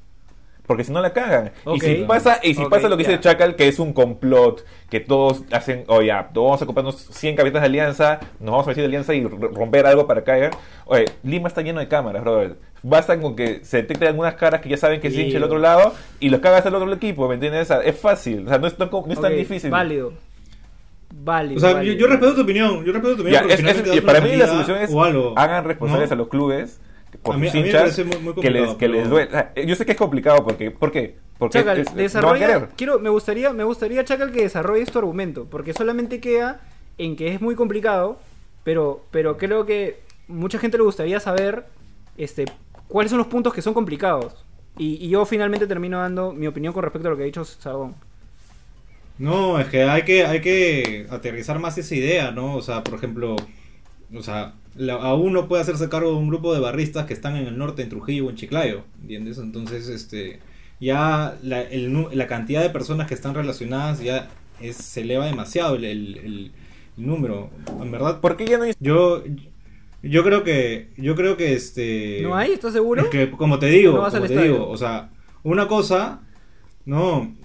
[0.68, 1.52] Porque si no la cagan.
[1.74, 5.00] Y si pasa, y si pasa lo que dice Chacal, que es un complot, que
[5.00, 8.82] todos hacen, oye, todos vamos a comprarnos 100 camisetas de alianza, nos vamos a vestir
[8.84, 10.52] de alianza y romper algo para caer.
[10.84, 12.56] Oye, Lima está lleno de cámaras, brother.
[12.82, 15.22] Basta con que se detecten algunas caras que ya saben que es Sí.
[15.22, 17.62] hincha el otro lado y los cagas al otro equipo, ¿me entiendes?
[17.64, 19.70] O sea, es fácil, o sea, no es tan, co- no es tan Ok, difícil.
[19.72, 20.12] Válido.
[21.24, 21.58] Válido.
[21.58, 21.96] O sea, yo, válido.
[21.98, 22.84] yo respeto tu opinión.
[22.86, 23.32] Yo respeto tu opinión.
[23.34, 24.92] Ya, porque es- es- y para mí la solución es
[25.36, 26.14] hagan responsables ¿no?
[26.14, 26.80] a los clubes
[27.22, 29.28] por A mí- sus a mí me hinchas muy- muy que les, que les duele.
[29.28, 31.16] O sea, yo sé que es complicado porque, ¿por qué?
[31.38, 32.70] Porque Chacal, es- desarrolla, querer.
[32.76, 36.62] quiero, me gustaría, me gustaría Chacal que desarrolles tu argumento, porque solamente queda
[36.98, 38.20] en que es muy complicado,
[38.64, 41.66] pero, pero creo que mucha gente le gustaría saber,
[42.18, 42.46] este,
[42.88, 44.44] cuáles son los puntos que son complicados.
[44.78, 47.46] Y, y yo finalmente termino dando mi opinión con respecto a lo que ha dicho
[47.46, 47.94] Sabón.
[49.18, 52.56] No, es que hay que hay que aterrizar más esa idea, ¿no?
[52.56, 53.36] O sea, por ejemplo,
[54.16, 57.36] o sea, la, a uno puede hacerse cargo de un grupo de barristas que están
[57.38, 59.38] en el norte, en Trujillo o en Chiclayo, ¿entiendes?
[59.38, 60.40] Entonces, este,
[60.80, 64.30] ya la, el la cantidad de personas que están relacionadas ya
[64.62, 66.52] es, se eleva demasiado el, el-
[66.98, 67.50] número.
[67.82, 69.24] En verdad, ¿Por qué ya no hay yo
[70.04, 72.52] yo creo que yo creo que este ¿No hay?
[72.54, 73.02] ¿Estás seguro?
[73.04, 74.54] es que, como te digo, ¿No como te estadio?
[74.54, 75.10] digo, o sea,
[75.44, 76.22] una cosa,
[76.86, 77.36] no.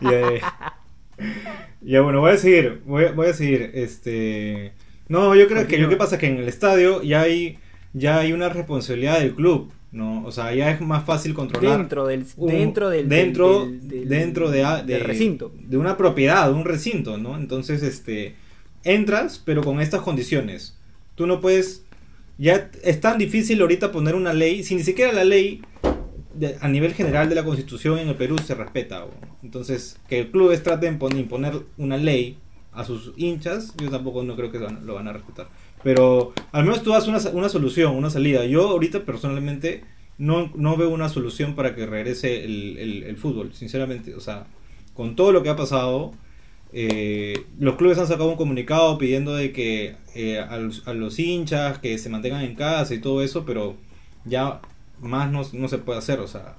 [1.82, 4.72] ya, bueno, voy a seguir, voy, a- voy a seguir, este,
[5.08, 7.58] no, yo creo que lo que pasa es que en el estadio ya hay,
[7.92, 10.24] ya hay una responsabilidad del club, ¿no?
[10.24, 14.08] O sea, ya es más fácil controlar Dentro del, un- dentro del, dentro del- del-
[14.08, 15.52] dentro de, a- del de- recinto.
[15.58, 18.36] de una propiedad de un recinto no entonces este
[18.84, 20.78] entras pero con estas condiciones
[21.16, 21.84] tú no puedes
[22.38, 25.60] ya es tan difícil ahorita poner una ley si ni siquiera la ley
[26.34, 29.04] de- a nivel general de la constitución en el Perú se respeta
[29.42, 32.38] entonces que el club traten de imponer una ley
[32.72, 35.48] a sus hinchas yo tampoco no creo que lo van a respetar.
[35.82, 38.44] Pero al menos tú das una, una solución una salida.
[38.44, 39.82] Yo ahorita personalmente
[40.18, 44.14] no, no veo una solución para que regrese el, el- el fútbol, sinceramente.
[44.14, 44.46] O sea,
[44.94, 46.12] con todo lo que ha pasado,
[46.72, 51.18] eh, los clubes han sacado un comunicado pidiendo de que eh, a, los, a los
[51.18, 53.76] hinchas que se mantengan en casa y todo eso, pero
[54.24, 54.60] ya
[55.00, 56.20] más no, no se puede hacer.
[56.20, 56.56] O sea,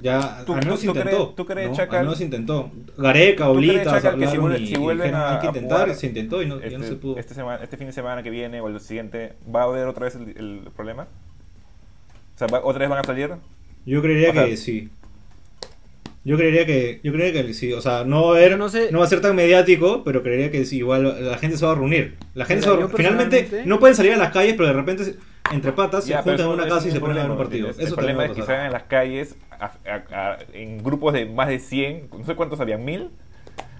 [0.00, 1.28] ya ¿Tú- al menos tú- intentó.
[1.36, 1.76] tú crees, ¿no?
[1.76, 1.98] Chacal?
[2.00, 2.70] Al menos intentó.
[2.96, 5.46] Gareca, ¿Tú crees, Oblitas, que si vuelven- y- si y vuelven dijeron, a- hay que
[5.48, 7.16] intentar, jugar se intentó y no, ya no este, se pudo.
[7.18, 10.04] este, semana, este fin de semana que viene o el siguiente, ¿va a haber otra
[10.06, 11.02] vez el, el problema?
[12.34, 13.30] O sea, ¿va- ¿otra vez van a salir?
[13.84, 14.88] Yo creería O sea- que sí.
[16.22, 18.92] Yo creería que, yo creería que sí, o sea, no va a, haber- no sé-
[18.92, 21.72] no va a ser tan mediático, pero creería que sí, igual la gente se va
[21.72, 22.16] a reunir.
[22.34, 24.74] La gente se va a- yo finalmente no pueden salir a las calles, pero de
[24.74, 25.16] repente se-
[25.52, 27.30] entre patas se Ya, pero juntan en una no casa y se ponen a ver
[27.30, 27.84] un problema, partido.
[27.84, 31.26] Eso el problema es que salgan en las calles a- a- a- en grupos de
[31.26, 33.10] más de 100, no sé cuántos habían, mil.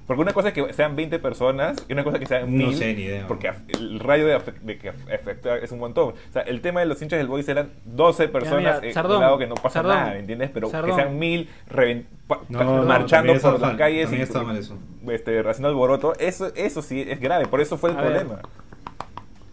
[0.07, 2.67] Porque una cosa es que sean 20 personas y una cosa es que sean No
[2.67, 2.77] mil.
[2.77, 3.29] sé, ni idea.
[3.29, 6.15] Porque el radio de, de que af- afecta es un montón.
[6.29, 9.39] O sea, el tema de los hinchas del Boys eran 12 personas mira, Sardón, lado
[9.39, 10.51] que no pasa Sardón, nada, ¿me entiendes?
[10.53, 10.91] Pero Sardón.
[10.91, 11.49] que sean mil
[12.49, 14.79] No, no, marchando está por las mal, calles también y mal eso.
[15.09, 18.27] Este, haciendo alboroto, eso, eso sí es grave, por eso fue el A ver.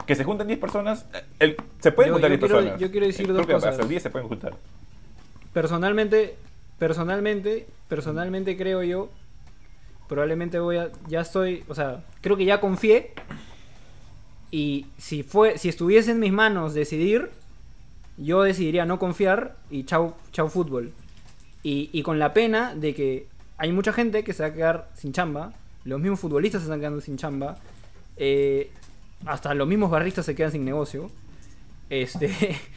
[0.07, 2.79] Que se junten 10 personas, eh, el- se pueden Yo- juntar yo 10 quiero- personas.
[2.81, 3.65] yo quiero decir dos cosas.
[3.71, 4.55] Hasta el 10 se pueden juntar.
[5.53, 6.35] Personalmente,
[6.79, 9.09] personalmente, personalmente creo yo,
[10.07, 13.11] probablemente voy a, ya estoy, o sea, creo que ya confié
[14.51, 17.29] y si fue, si estuviese en mis manos decidir,
[18.17, 20.93] yo decidiría no confiar y chau, chau fútbol.
[21.63, 24.89] Y, y con la pena de que hay mucha gente que se va a quedar
[24.95, 27.57] sin chamba, los mismos futbolistas se están quedando sin chamba,
[28.15, 28.71] eh,
[29.25, 31.09] hasta los mismos barristas se quedan sin negocio.
[31.89, 32.29] Este,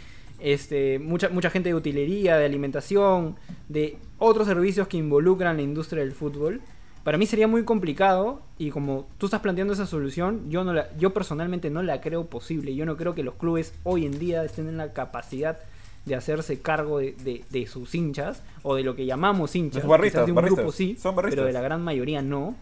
[0.40, 3.37] este, mucha, mucha gente de utilería, de alimentación,
[3.68, 6.61] de otros servicios que involucran la industria del fútbol.
[7.05, 10.88] Para mí sería muy complicado y como tú estás planteando esa solución, yo, no la,
[10.98, 12.74] yo personalmente no la creo posible.
[12.74, 15.59] Yo no creo que los clubes hoy en día estén en la capacidad
[16.05, 19.87] de hacerse cargo de, de- de sus hinchas o de lo que llamamos hinchas.
[19.87, 20.59] Barristas, de un barristas.
[20.59, 22.55] grupo sí, Son pero de la gran mayoría no.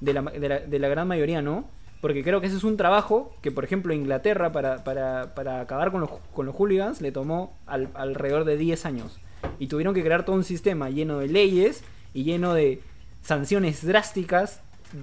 [0.00, 1.64] De la, de la- de la gran mayoría no.
[2.00, 5.90] Porque creo que ese es un trabajo que, por ejemplo, Inglaterra, para, para, para acabar
[5.90, 9.18] con los, con los hooligans, le tomó al- alrededor de 10 años.
[9.58, 11.82] Y tuvieron que crear todo un sistema lleno de leyes
[12.14, 12.80] y lleno de
[13.22, 14.60] sanciones drásticas,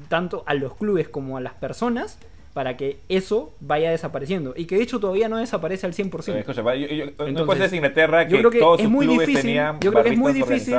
[0.08, 2.18] tanto a los clubes como a las personas,
[2.54, 4.54] para que eso vaya desapareciendo.
[4.56, 6.36] Y que de hecho todavía no desaparece al 100%.
[6.36, 9.28] Eh, escucha, yo- yo- Entonces, Inglaterra yo que creo que todos es sus muy clubes
[9.28, 10.74] difícil, tenían yo creo que es muy difícil.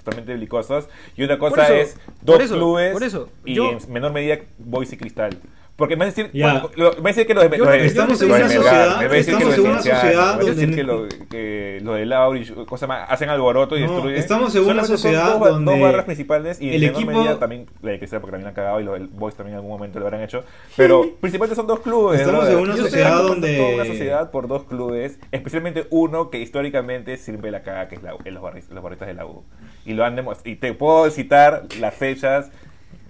[0.00, 3.54] Totalmente belicosos y una Por cosa eso, es dos por eso, clubes por eso, y
[3.54, 5.38] yo- en menor medida Boys y Cristal.
[5.76, 7.64] Porque me va a decir, bueno, lo- me va a decir que lo de, Yo
[7.64, 9.54] lo de- creo que Estamos en una Melgar, sociedad- me va a decir que estamos
[9.54, 12.86] en una sociedad me va a decir donde- que lo, que lo de Lauri, cosa
[12.86, 14.18] más, hacen alboroto y No, destruyen.
[14.18, 17.38] estamos en una sociedad dos, donde dos barras principales y en el menor equipo- medida
[17.38, 19.56] también la de Cristal porque también la han cagado y lo del Boys también en
[19.60, 20.44] algún momento lo habrán hecho.
[20.76, 22.20] Pero principalmente son dos clubes.
[22.20, 26.40] Estamos en una Yo sociedad donde- toda una sociedad por dos clubes, especialmente uno que
[26.40, 29.44] históricamente sirve la caga, que es, la, es los, barristas, los barristas de la U.
[29.84, 32.50] Y lo han demos- y te puedo citar las fechas.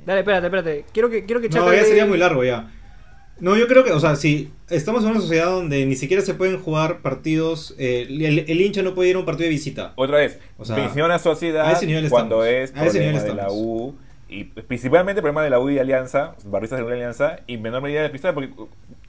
[0.06, 0.85] Dale, espérate, espérate.
[0.92, 2.70] Quiero que, quiero que No, ya sería muy largo ya.
[3.38, 6.35] No, yo creo que, o sea, si estamos en una sociedad donde ni siquiera se
[6.35, 9.92] pueden jugar partidos, eh, el, el hincha no puede ir a un partido de visita.
[9.96, 12.78] Otra vez, O sea, menciona sociedad a ese nivel cuando estamos.
[12.78, 13.52] es A ese nivel problema de la.
[13.52, 13.94] U
[14.28, 17.83] y principalmente problema de la U y Alianza, barristas de la Alianza y en menor
[17.83, 18.50] medida de Cristal porque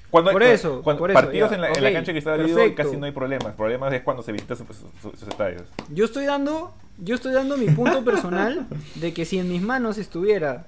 [0.10, 2.56] cuando Por hay eso, cuando por eso, partidos ya, en, la, en la cancha Olivo
[2.58, 2.84] perfecto.
[2.84, 5.64] casi no hay problemas, problemas es cuando se visita sus, sus- sus estadios.
[5.90, 9.98] Yo estoy dando, yo estoy dando mi punto personal de que si en mis manos
[9.98, 10.68] estuviera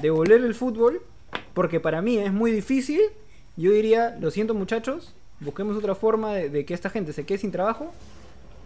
[0.00, 1.02] devolver el fútbol,
[1.54, 3.00] porque para mí es muy difícil,
[3.56, 7.38] yo diría, lo siento muchachos, busquemos otra forma de, de que esta gente se quede
[7.38, 7.92] sin trabajo,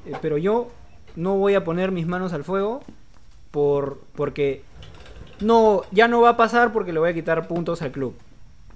[0.07, 0.71] eh, pero yo
[1.17, 2.83] no voy a poner mis manos al fuego
[3.51, 4.63] por porque
[5.41, 8.15] no ya no va a pasar porque le voy a quitar puntos al club.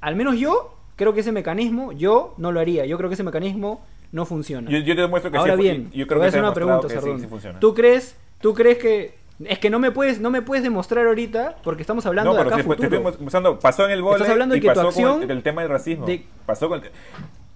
[0.01, 2.87] Al menos yo creo que ese mecanismo yo no lo haría.
[2.87, 4.71] Yo creo que ese mecanismo no funciona.
[4.71, 6.41] Yo, yo te demuestro que Ahora sí, bien, yo te creo voy a que hacer
[6.41, 7.59] ha una pregunta, que sí, sí funciona.
[7.61, 11.57] ¿Tú crees, tú crees que es que no me puedes, no me puedes demostrar ahorita
[11.65, 13.09] porque estamos hablando no, de acá sí, pues, te futuro.
[13.09, 15.31] estoy mostrando, pasó en el vóley Estás hablando de que tu pasó con acción el,
[15.39, 16.07] el tema del racismo.
[16.07, 16.91] de- Pasó con el-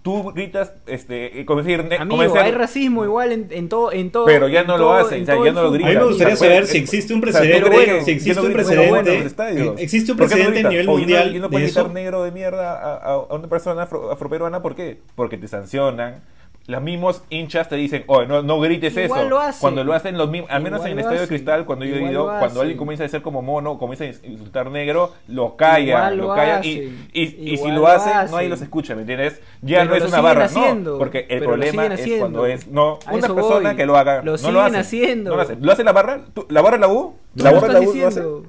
[0.02, 4.24] tú gritas este como decir, Amigo, convencer- hay racismo igual en, en todo, en todo.
[4.24, 5.90] Pero ya no lo todo- hacen, en o sea, ya no lo gritan.
[5.90, 7.84] A mí me gustaría O sea, saber si existe un o sea, precedente, ¿tú crees
[7.98, 10.70] que- si existe no un precedente, bueno eh, existe un ¿Por qué no precedente a
[10.70, 13.48] nivel no- mundial Y no de puedes gritar negro de mierda a, a- a una
[13.48, 14.98] persona afro- afroperuana, ¿por qué?
[15.14, 16.22] Porque te sancionan.
[16.68, 19.28] Los mismos hinchas te dicen, oye, no, no grites Igual eso.
[19.30, 19.60] lo hacen.
[19.60, 21.36] Cuando lo hacen los mismos, al menos Igual en el Estadio de hacen.
[21.36, 22.60] Cristal, cuando yo he ido, cuando hacen.
[22.60, 26.64] alguien comienza a ser como mono, comienza a insultar negro, lo Igual lo lo callan.
[26.64, 27.08] Y, hacen.
[27.12, 28.34] y, y si lo lo hacen, hacen.
[28.34, 29.40] nadie los escucha, ¿me entiendes?
[29.62, 30.98] Ya Pero no es una barra, haciendo, no.
[30.98, 33.76] Porque el problema es cuando es, no, A una persona voy.
[33.76, 35.30] que lo haga, Lo no siguen lo haciendo.
[35.30, 35.56] No lo hace.
[35.60, 36.20] ¿Lo hace la barra?
[36.34, 37.14] ¿Tú- ¿La barra la U?
[37.36, 38.44] ¿La barra la U.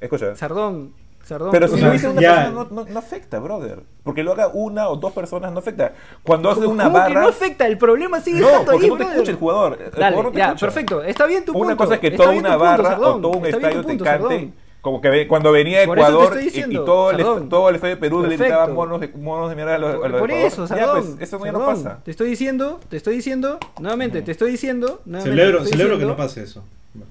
[0.00, 0.36] Escucha.
[0.36, 0.92] Sardón,
[1.30, 1.50] Sardón.
[1.50, 3.80] Pero si lo dice una ya- persona no, no, no afecta, brother.
[4.04, 5.92] Porque lo haga una o dos personas no afecta.
[6.22, 7.20] Cuando hace ¿Cómo una que barra.
[7.22, 7.66] no afecta?
[7.66, 9.72] El problema sigue No, estando ahí, no te escucha el jugador.
[9.80, 10.66] El Dale, jugador no te ya, escucha.
[10.66, 11.02] perfecto.
[11.02, 11.66] Está bien tu punto.
[11.66, 13.18] Una cosa es que Está toda una punto, barra Sardón.
[13.18, 14.22] o todo un Está estadio tu te punto, cante.
[14.28, 14.54] Sardón.
[14.80, 18.22] Como que cuando venía Por Ecuador y- y, todo, el, todo el estadio de Perú
[18.22, 20.46] le gritaban monos de, monos de mierda a los, a Por, los por Ecuador.
[20.52, 21.98] eso, Ya, pues, eso ya no pasa.
[22.02, 26.64] Te estoy diciendo, te estoy diciendo, nuevamente, te estoy diciendo, Celebro, que no pase eso.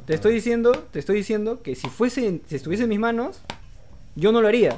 [0.06, 3.40] Te estoy diciendo, te estoy diciendo que si fuese, si estuviese en mis manos,
[4.15, 4.78] yo no lo haría.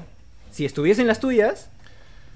[0.51, 1.69] Si estuviese en las tuyas,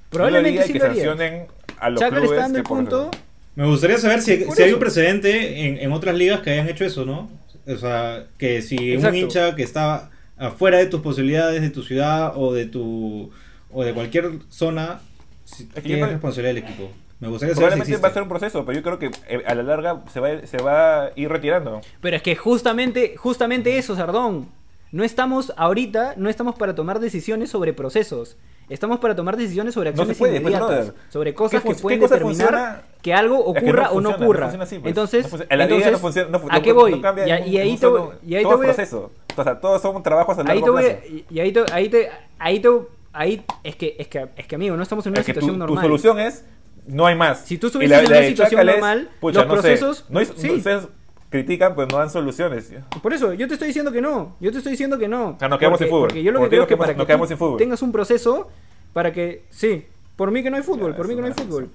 [0.10, 1.48] probablemente Yo sí diría lo que haría.
[1.80, 3.12] a los le está dando que el por punto.
[3.56, 4.32] Me gustaría saber si,
[4.62, 7.30] hay un precedente en, en otras ligas que hayan hecho eso, ¿no?
[7.68, 9.10] O sea, que si Exacto.
[9.10, 13.32] un hincha que está afuera de tus posibilidades, de tu ciudad o de tu
[13.72, 15.00] o de cualquier zona,
[15.46, 16.92] si Es que tiene responsabilidad del equipo.
[17.20, 19.44] Me gustaría saber si Probablemente va a ser un proceso, pero yo creo que eh,
[19.46, 21.82] a la larga se va, se va a ir retirando.
[22.02, 24.50] Pero es que justamente, justamente eso, Sardón.
[24.92, 28.38] No estamos ahorita, no estamos para tomar decisiones sobre procesos.
[28.70, 32.00] Estamos para tomar decisiones sobre No acciones puede, pues, inmediatas, sobre cosas ¿Qué que pueden
[32.00, 32.82] cosa determinar funciona?
[33.04, 34.64] que algo Es que no ocurra o no funciona, no ocurra.
[34.64, 34.90] así, pues.
[34.90, 36.94] Entonces, No en entonces no funciona- no fu- ¿a no- qué no voy?
[36.94, 39.12] y, ahí te voy, y ahí todo te voy proceso.
[39.38, 41.00] O sea, todos son trabajos a ahí largo te voy plazo.
[41.30, 42.10] y- ahí te, ahí te,
[42.40, 42.70] ahí te,
[43.14, 45.54] ahí es que, es que, es que amigo, no estamos en una Es tu, situación
[45.56, 45.84] tu normal.
[45.84, 46.44] solución es
[46.88, 47.42] no hay más.
[47.46, 50.50] Si tú estuvieses en una situación normal, pucha, los no sé, procesos- no hay- sí.
[50.52, 50.88] Ustedes
[51.30, 52.72] critican, pero no dan soluciones.
[53.02, 54.36] Por eso, yo te estoy diciendo que no.
[54.40, 55.36] Yo te estoy diciendo que no.
[55.40, 56.08] Sea, nos quedamos porque, sin fútbol.
[56.08, 57.58] Porque yo lo que creo es que para que nos tú fútbol.
[57.58, 58.50] tengas un proceso
[58.94, 59.46] para que.
[59.50, 61.70] Sí, por mí que no hay fútbol, Ya, por mí que no hay fútbol.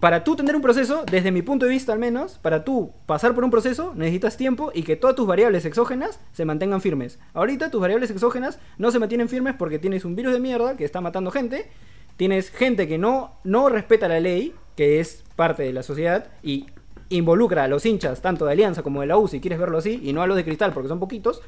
[0.00, 3.34] para tú tener un proceso, desde mi punto de vista al menos, para tú pasar
[3.34, 7.18] por un proceso, necesitas tiempo y que todas tus variables exógenas se mantengan firmes.
[7.34, 10.84] Ahorita tus variables exógenas no se mantienen firmes porque tienes un virus de mierda que
[10.84, 11.70] está matando gente,
[12.16, 16.66] tienes gente que no, no respeta la ley, que es parte de la sociedad, y
[17.08, 20.00] involucra a los hinchas, tanto de Alianza como de la U, si quieres verlo así,
[20.02, 21.40] y no a los de Cristal porque son poquitos.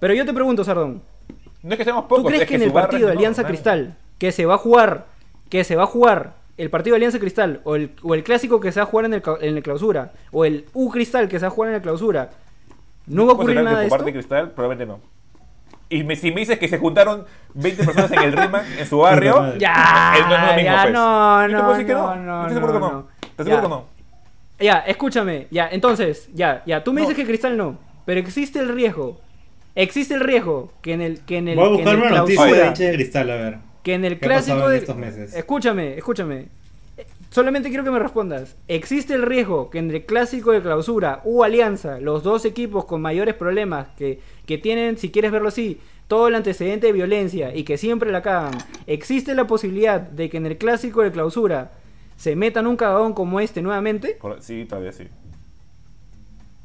[0.00, 1.02] Pero yo te pregunto, Sardón,
[1.62, 2.24] No es que seamos pocos.
[2.24, 3.44] ¿Tú crees es que en el partido de no, Alianza.
[3.44, 5.06] Cristal, que se va a jugar,
[5.48, 8.60] que se va a jugar el partido de Alianza Cristal, o el, o el clásico
[8.60, 11.38] que se va a jugar en el, en el clausura, o el U Cristal que
[11.38, 12.30] se va a jugar en el clausura,
[13.06, 13.96] no va a ocurrir ¿Considerar nada de esto?
[13.96, 14.50] parte de Cristal?
[14.52, 15.00] Probablemente no.
[15.90, 17.24] Y me- si me dices que se juntaron
[17.54, 19.56] 20 personas en el Rima, en su barrio.
[19.58, 20.92] Ya, eh, no es lo mismo, ya, pues.
[20.94, 22.22] no, Yo te no, puedo decir que no, no.
[22.24, 22.92] no, ¿Estás seguro que no, no?
[22.92, 23.08] no.
[23.22, 23.62] ¿Estás seguro Ya.
[23.62, 23.93] que no?
[24.60, 27.08] Ya, escúchame, ya, entonces, ya, ya, tú me No.
[27.08, 29.20] dices que Cristal no, pero existe el riesgo,
[29.74, 32.00] existe el riesgo que en el, que en el, Voy a que en buscar el
[32.02, 33.58] una noticia de cristal, a ver.
[33.82, 34.76] que en el ¿Qué ha pasado clásico de...
[34.78, 35.34] estos meses?
[35.34, 36.46] Escúchame, escúchame.
[37.30, 38.54] Solamente quiero que me respondas.
[38.68, 43.02] ¿Existe el riesgo que en el clásico de clausura u alianza, los dos equipos con
[43.02, 47.64] mayores problemas que, que tienen, si quieres verlo así, todo el antecedente de violencia y
[47.64, 48.52] que siempre la cagan,
[48.86, 51.72] existe la posibilidad de que en el clásico de clausura
[52.16, 54.18] se metan un cagadón como este nuevamente?
[54.40, 55.08] Sí, todavía sí.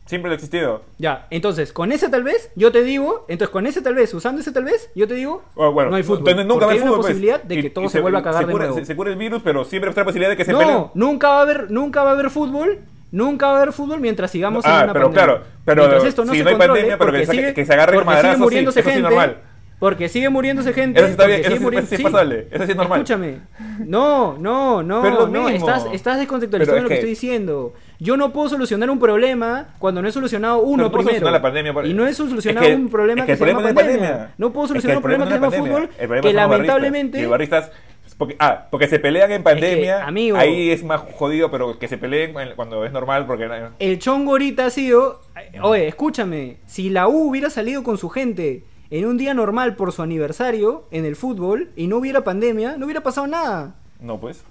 [0.06, 0.82] Siempre lo ha existido.
[0.97, 4.41] Ya, entonces, con ese tal vez, yo te digo, entonces con ese tal vez, usando
[4.41, 6.20] ese tal vez, yo te digo, Bueno, bueno, no hay fútbol.
[6.30, 7.14] entonces nunca va a hay haber una fútbol, pues.
[7.14, 8.80] posibilidad de Y- que y todo se, vuelva a cagar se de cura- nuevo.
[8.80, 10.86] Se, se cura el virus, pero siempre está la posibilidad de que se no, peleen.
[10.95, 12.80] nunca va a haber, nunca va a haber fútbol,
[13.12, 15.26] nunca va a haber fútbol mientras sigamos en Ah, una pero pandemia.
[15.36, 17.66] claro, pero mientras esto no si se no hay pandemia, pero que se- sigue- que
[17.68, 19.41] se agarren porque sigue muriéndose sí gente, normal.
[19.80, 22.71] Porque sigue muriéndose gente, Eso está bien, eso sigue eso sí es pasable, eso sí
[22.71, 22.99] es normal.
[22.99, 23.38] Escúchame,
[23.86, 27.73] no, no, no, Pero es no, estás, estás descontextualizando es lo que, que- estoy diciendo.
[27.99, 31.30] Yo no puedo solucionar un problema cuando no he solucionado uno no primero.
[31.32, 33.45] la pandemia, por- y no he solucionado Es que- un problema es que, el se
[33.45, 34.09] llama problema es pandemia.
[34.09, 34.34] pandemia.
[34.38, 37.71] No puedo Es que solucionar un problema que se llama es fútbol que lamentablemente barristas,
[38.17, 41.97] porque, ah, porque se pelean en pandemia, amigo- ahí es más jodido, pero que se
[41.97, 43.49] peleen en- cuando es normal, porque...
[43.80, 45.21] El chongo ahorita ha sido.
[45.61, 46.57] Oye, escúchame.
[46.65, 50.87] Si la U hubiera salido con su gente en un día normal por su aniversario
[50.91, 53.75] en el fútbol y no hubiera pandemia, no hubiera pasado nada.
[53.99, 54.41] No, pues.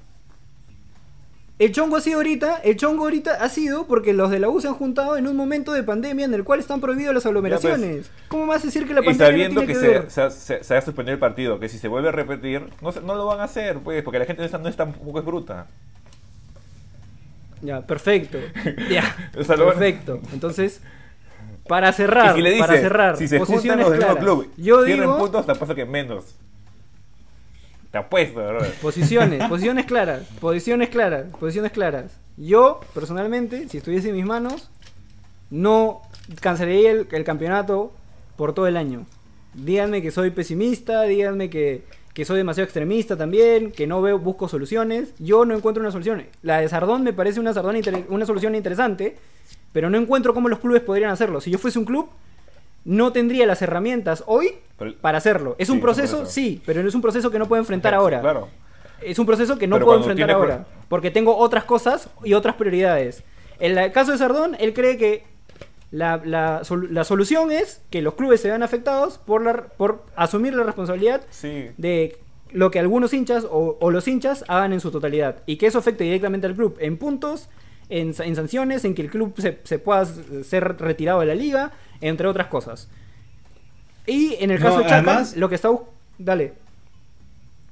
[1.58, 4.60] El chongo ha sido ahorita, el chongo ahorita ha sido porque los de la U
[4.60, 8.12] se han juntado en un momento de pandemia en el cual están prohibidas las aglomeraciones.
[8.28, 10.10] ¿Cómo me vas a decir que la Y pandemia sabiendo no que tiene que, ver?
[10.10, 12.92] se, se- se va a suspender el partido, que si se vuelve a repetir, no,
[13.04, 15.18] no lo van a hacer, pues, porque la gente no es, tan- no es tampoco
[15.18, 15.66] es bruta.
[17.60, 18.38] Ya, perfecto.
[18.88, 20.20] Ya, O sea, lo- perfecto.
[20.32, 20.80] Entonces,
[21.68, 24.50] para cerrar, si le dice, para cerrar, si se juntan posiciones los del mismo club,
[24.56, 26.34] Yo digo, puntos, te apuesto que menos.
[27.92, 28.58] Te apuesto, bro.
[28.82, 32.18] Posiciones, posiciones claras, posiciones claras, posiciones claras.
[32.36, 34.70] Yo, personalmente, si estuviese en mis manos,
[35.50, 36.02] no
[36.40, 37.92] cancelaría el, el campeonato
[38.36, 39.06] por todo el año.
[39.54, 41.82] Díganme que soy pesimista, díganme que,
[42.14, 45.14] que soy demasiado extremista también, que no veo, busco soluciones.
[45.18, 46.24] Yo no encuentro una solución.
[46.42, 47.76] La de Sardón me parece una, Sardón
[48.08, 49.16] una solución interesante,
[49.72, 51.40] pero no encuentro cómo los clubes podrían hacerlo.
[51.40, 52.08] Si yo fuese un club,
[52.84, 55.56] no tendría las herramientas hoy Pero- para hacerlo.
[55.58, 57.94] Es Sí, un es un proceso, sí, pero es un proceso que no puedo enfrentar
[57.94, 58.20] ahora.
[58.20, 58.48] Claro.
[59.02, 60.66] Es un proceso que no Pero puedo enfrentar ahora.
[60.88, 63.22] Porque tengo otras cosas y otras prioridades.
[63.60, 65.24] En el caso de Sardón, él cree que
[65.90, 70.04] la, la sol- la solución es que los clubes se vean afectados por, la, por
[70.16, 71.68] asumir la responsabilidad Sí.
[71.76, 72.18] de
[72.50, 75.42] lo que algunos hinchas o, o los hinchas hagan en su totalidad.
[75.46, 77.48] Y que eso afecte directamente al club en puntos,
[77.88, 80.06] en, en sanciones, en que el club se, se pueda
[80.44, 82.88] ser retirado de la liga, entre otras cosas.
[84.06, 85.70] Y en el No, caso de Chaca, además- lo que está...
[86.18, 86.54] Dale.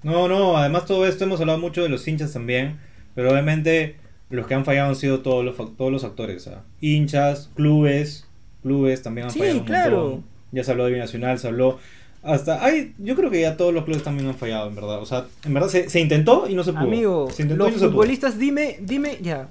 [0.02, 2.78] No, no, además todo esto hemos hablado mucho de los hinchas también,
[3.14, 3.96] pero obviamente
[4.30, 8.26] los que han fallado han sido todos los, todos los actores, o sea, hinchas, clubes,
[8.62, 9.96] clubes también han Sí, fallado un claro.
[10.02, 10.24] montón.
[10.52, 11.78] Ya se habló de Binacional, se habló
[12.22, 15.00] hasta hay, yo creo que ya todos los clubes también han fallado, en verdad.
[15.00, 16.82] O sea, en verdad se, se intentó y no se pudo.
[16.82, 17.92] Amigo, se intentó los y no se pudo.
[17.92, 19.48] futbolistas, dime, dime, ya.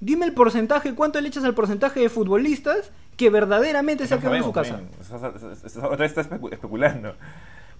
[0.00, 4.20] Dime el porcentaje, cuánto le echas al porcentaje de futbolistas que verdaderamente se ha No
[4.20, 4.80] quedado en su casa.
[5.82, 7.14] Otra vez estás especu- especulando.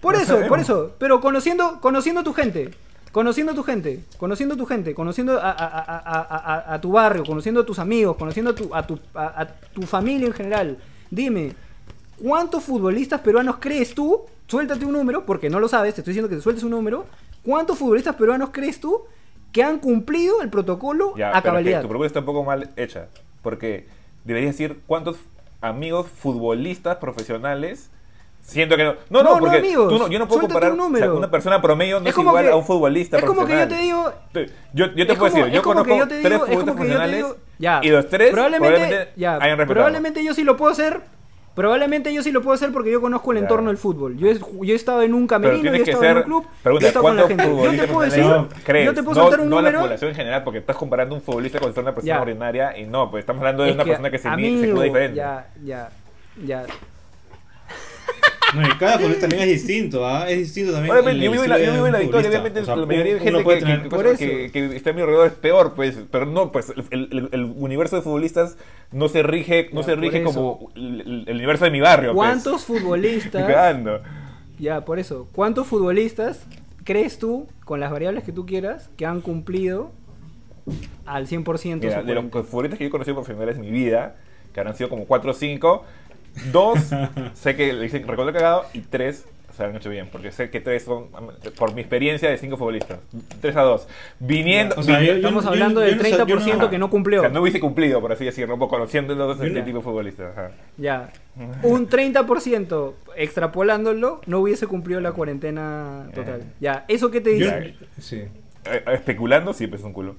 [0.01, 0.95] Por No eso, por eso.
[0.99, 2.71] Pero conociendo, conociendo tu gente,
[3.13, 7.25] conociendo tu gente, conociendo tu gente, conociendo a, a- a- a- a- a tu barrio,
[7.25, 10.79] conociendo a tus amigos, conociendo a tu, a, tu, a- a tu familia en general,
[11.11, 11.53] dime,
[12.21, 14.23] ¿cuántos futbolistas peruanos crees tú?
[14.49, 17.07] Suéltate un número, porque no lo sabes, te estoy diciendo que te sueltes un número.
[17.45, 19.03] ¿Cuántos futbolistas peruanos crees tú
[19.59, 21.83] que han cumplido el protocolo Ya, a cabalidad?
[21.83, 23.09] tu pregunta está un poco mal hecha.
[23.43, 23.89] Porque
[24.23, 25.17] deberías decir cuántos
[25.61, 27.91] amigos futbolistas profesionales.
[28.41, 28.93] Siento que no.
[28.93, 30.73] No, no, No, no, porque amigos, tú no- yo no puedo suéltate comparar.
[30.89, 33.25] un o sea, una persona promedio no Es es, igual que- a un futbolista es
[33.25, 36.23] como que yo te digo- Yo, yo te puedo como- decir, yo conozco yo tres
[36.23, 39.75] digo- es como futbolistas profesionales digo- ya, y los tres probablemente, probablemente ya, hayan respetado.
[39.75, 41.01] probablemente yo sí lo puedo hacer,
[41.59, 43.47] Probablemente yo sí lo puedo hacer porque yo conozco el Claro.
[43.47, 44.17] entorno del fútbol.
[44.17, 46.81] Yo he, yo he estado en un camerino, yo he estado en un club, Pregunta,
[46.83, 47.65] yo he estado con la ¿cuántos gente.
[47.77, 48.25] Yo te puedo decir,
[48.65, 48.87] crees?
[48.87, 49.81] yo te puedo no, soltar un no la número.
[49.81, 52.23] población en general, porque estás comparando un futbolista con una persona Ya.
[52.23, 55.17] ordinaria y no, pues estamos hablando de Es una persona que se, cuida diferente.
[55.17, 55.89] Ya, ya,
[56.47, 56.65] ya.
[58.55, 60.29] No, y cada futbolista también es distinto, ¿ah?
[60.31, 60.93] Es distinto también.
[60.93, 63.15] Obviamente, yo vivo en la, yo vivo en la victoria, obviamente O sea, la mayoría
[63.15, 64.53] de gente que, tener- que- Por que- eso.
[64.53, 67.97] que está a mi alrededor es peor, pues, pero no, pues el, el- el universo
[67.97, 68.57] de futbolistas
[68.91, 72.15] no se rige, no Ya, se rige como el, el universo de mi barrio.
[72.15, 72.27] pues.
[72.27, 73.43] ¿Cuántos futbolistas?
[73.47, 74.01] Cagando.
[74.59, 75.29] Ya, por eso.
[75.33, 76.47] ¿Cuántos futbolistas
[76.85, 79.93] crees tú, con las variables que tú quieras, que han cumplido
[81.07, 84.17] al 100% Mira, de los futbolistas que yo he conocido profesionales en mi vida,
[84.53, 85.85] que habrán sido como 4 o 5,
[86.53, 86.79] dos
[87.35, 89.27] sé que le dicen recuerdo cagado y tres
[89.57, 91.07] se han hecho bien, porque sé que tres son,
[91.59, 93.01] por mi experiencia, de 5 futbolistas.
[93.41, 93.89] 3 a 2.
[94.21, 94.77] Viniendo.
[94.79, 96.91] O sea, yo- Estamos yo- hablando yo del no sé- yo 30% no- que no
[96.91, 97.19] cumplió.
[97.19, 99.79] o sea, no hubiese cumplido, por así decirlo, un poco conociendo los Yo este tipo
[99.79, 100.31] de futbolistas.
[100.39, 100.53] ajá.
[100.77, 101.11] Ya.
[101.65, 106.41] Un 30% extrapolándolo no hubiese cumplido la cuarentena total.
[106.43, 106.53] Eh.
[106.61, 106.85] Ya.
[106.87, 107.75] ¿Eso qué te yo- dice?
[107.99, 108.17] sí.
[108.17, 108.31] Eh,
[108.65, 110.15] eh, especulando, sí, pues es un culo.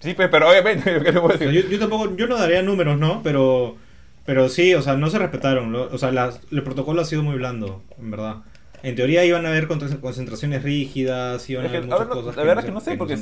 [0.00, 1.64] Sí, pues, pero obviamente, ¿qué le puedo O sea, decir?
[1.64, 3.22] yo, yo tampoco, yo no daría números, ¿no?
[3.22, 3.76] Pero,
[4.26, 5.72] pero sí, o sea, no se respetaron.
[5.72, 8.36] lo- o sea, las- el protocolo ha sido muy blando, en verdad.
[8.82, 12.36] En teoría iban a haber concentraciones rígidas, iban Es a que, haber muchas no- cosas.
[12.36, 13.16] la verdad es se- que no sé, porque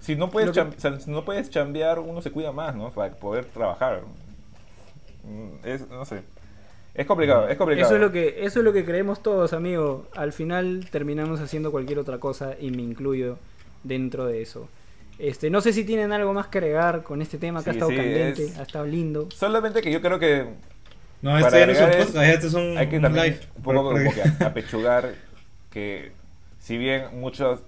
[0.00, 2.74] si, no puedes que- cham- o sea, si no puedes chambear, uno se cuida más,
[2.74, 2.90] ¿no?
[2.90, 4.00] Para poder trabajar.
[5.24, 6.22] Mm, Es, no sé.
[6.94, 7.86] Es complicado, es complicado.
[7.86, 10.08] Eso es lo que eso es lo que creemos todos, amigo.
[10.16, 13.38] Al final terminamos haciendo cualquier otra cosa y me incluyo
[13.84, 14.68] dentro de eso.
[15.18, 17.90] Este, no sé si tienen algo más que agregar con este tema que ha estado
[17.90, 19.28] sí, candente, es- ha estado lindo.
[19.34, 20.46] Solamente que yo creo que
[21.22, 23.24] No, este para ya no es un podcast, este es un, hay que un también
[23.26, 23.40] live.
[23.56, 25.14] un poco como que a- apechugar
[25.70, 26.12] que
[26.60, 27.60] si bien muchos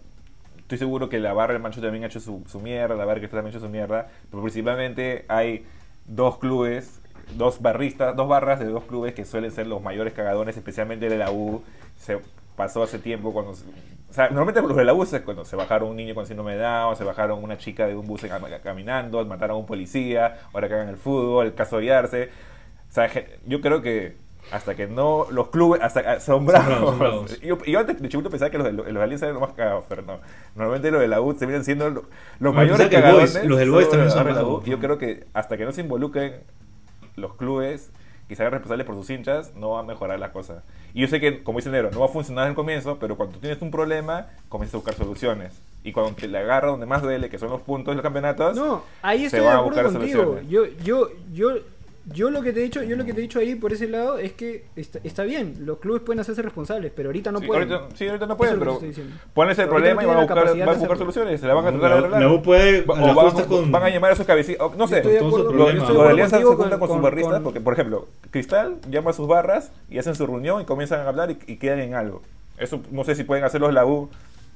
[0.59, 3.21] estoy seguro que la barra del Mancho también ha hecho su, su mierda, la barra
[3.21, 5.67] que también ha hecho su mierda, pero principalmente hay
[6.07, 7.01] dos clubes,
[7.37, 11.19] dos barristas, dos barras de dos clubes que suelen ser los mayores cagadones, especialmente de
[11.19, 11.65] la U.
[11.99, 12.21] Se
[12.61, 15.89] pasó hace tiempo cuando o sea, normalmente los de la U es cuando se bajaron
[15.89, 18.21] un niño con síndrome de Down, se bajaron una chica de un bus
[18.63, 22.29] caminando, mataron a un policía, ahora cagan el fútbol, el caso de Arce.
[22.91, 23.09] O sea,
[23.47, 24.17] yo creo que
[24.53, 27.41] hasta que no los clubes hasta ah, bravos, son bravos.
[27.43, 29.85] Yo, yo antes de chiquito pensaba que los los, de Alianza eran los más cagados,
[29.89, 30.19] pero no.
[30.55, 32.05] Normalmente los de la U se vienen siendo lo-
[32.41, 33.45] los Ah, mayores cagadones.
[33.45, 34.63] Los del Boys también los son de la U.
[34.65, 34.83] Yo ¿no?
[34.83, 36.43] creo que hasta que no se involucren
[37.17, 37.91] los clubes
[38.31, 40.63] que se hagan responsables por sus hinchas, no va a mejorar la cosa.
[40.95, 43.39] Y yo sé que, como dice Nero, no va a funcionar al comienzo, pero cuando
[43.41, 45.61] tienes un problema, comienzas a buscar soluciones.
[45.83, 48.55] Y cuando te le agarra donde más duele, que son los puntos de los campeonatos,
[48.55, 50.23] No, ahí se estoy de van a buscar contigo.
[50.23, 50.49] soluciones.
[50.49, 51.51] Yo, yo, yo,
[52.07, 53.87] yo lo que te he dicho, yo lo que te he dicho ahí por ese
[53.89, 57.47] lado es que está, está bien, los clubes pueden hacerse responsables, pero ahorita no sí,
[57.47, 57.71] pueden.
[57.73, 60.59] ahorita, sí, ahorita no pueden, pero Pero ahorita problema y no van a la buscar,
[60.59, 62.21] van a buscar soluciones, se la van a tratar de La, arreglar.
[62.23, 62.85] la U puede.
[62.87, 64.77] O a la van, costa con- van a llamar a sus cabecitas.
[64.77, 68.09] No sé, Los, los de Alianza se juntan con, sus barristas con- porque, por ejemplo,
[68.31, 71.57] Cristal llama a sus barras y hacen su reunión y comienzan a hablar y, y
[71.57, 72.23] quedan en algo.
[72.59, 74.09] Eso no sé si pueden hacerlo la U.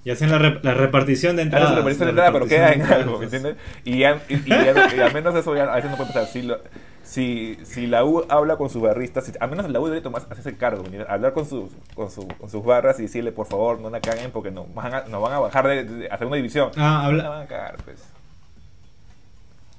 [0.05, 1.71] Y hacen la, re- la repartición de Hacen entradas.
[1.71, 3.33] su repartición de la entrada, pero queda en algo, ¿me entradas.
[3.33, 3.57] entiendes?
[3.85, 6.27] Y, ya- y- y ya- y al menos eso ya a veces no puede pasar.
[6.27, 6.59] Si, lo-
[7.05, 10.23] si, si la U habla con sus barristas, si- al menos la U debería tomar,
[10.31, 13.81] hacerse el cargo, hablar con sus, con, su- con sus barras y decirle, por favor,
[13.81, 16.37] no la caguen porque nos van a, nos van a bajar de, de hacer una
[16.37, 16.71] división.
[16.77, 17.99] Ah, habla- No la van a cagar, pues.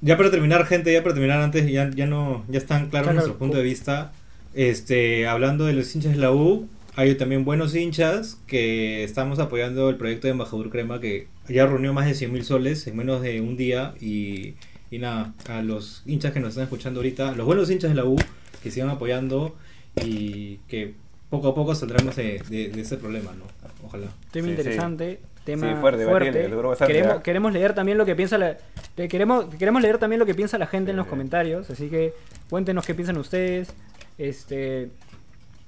[0.01, 3.13] Ya para terminar, gente, ya para terminar antes, ya, ya no, ya están claros Claro.
[3.15, 4.11] nuestro punto de vista.
[4.53, 9.89] Este, hablando de los hinchas de la U, hay también buenos hinchas que estamos apoyando
[9.89, 13.21] el proyecto de Embajador Crema que ya reunió más de 100 mil soles en menos
[13.21, 14.53] de un día y,
[14.95, 18.05] y nada, a los hinchas que nos están escuchando ahorita, los buenos hinchas de la
[18.05, 18.15] U
[18.63, 19.55] que sigan apoyando
[20.03, 20.93] y que
[21.29, 23.45] poco a poco saldremos de, de, de ese problema, ¿no?
[23.85, 24.07] Ojalá.
[24.31, 26.47] Tema Sí, interesante, tema Sí, fuerte, fuerte.
[26.47, 28.57] bastante, queremos, queremos leer también lo que piensa la,
[28.95, 31.09] queremos, queremos leer también lo que piensa la gente en los Sí.
[31.09, 32.13] comentarios, así que
[32.49, 33.69] cuéntenos qué piensan ustedes.
[34.17, 34.89] Este,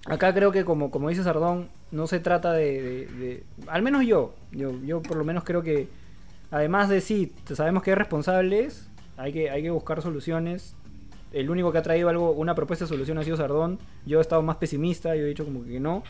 [0.05, 4.05] acá creo que como, como dice Sardón, no se trata de, de- de- al menos
[4.05, 5.87] yo, yo, yo por lo menos creo que
[6.51, 8.87] además de sí, sabemos que hay responsables,
[9.17, 10.75] hay que, hay que buscar soluciones.
[11.33, 13.79] El único que ha traído algo, una propuesta de solución ha sido Sardón.
[14.05, 16.03] Yo he estado más pesimista, yo he dicho como que no.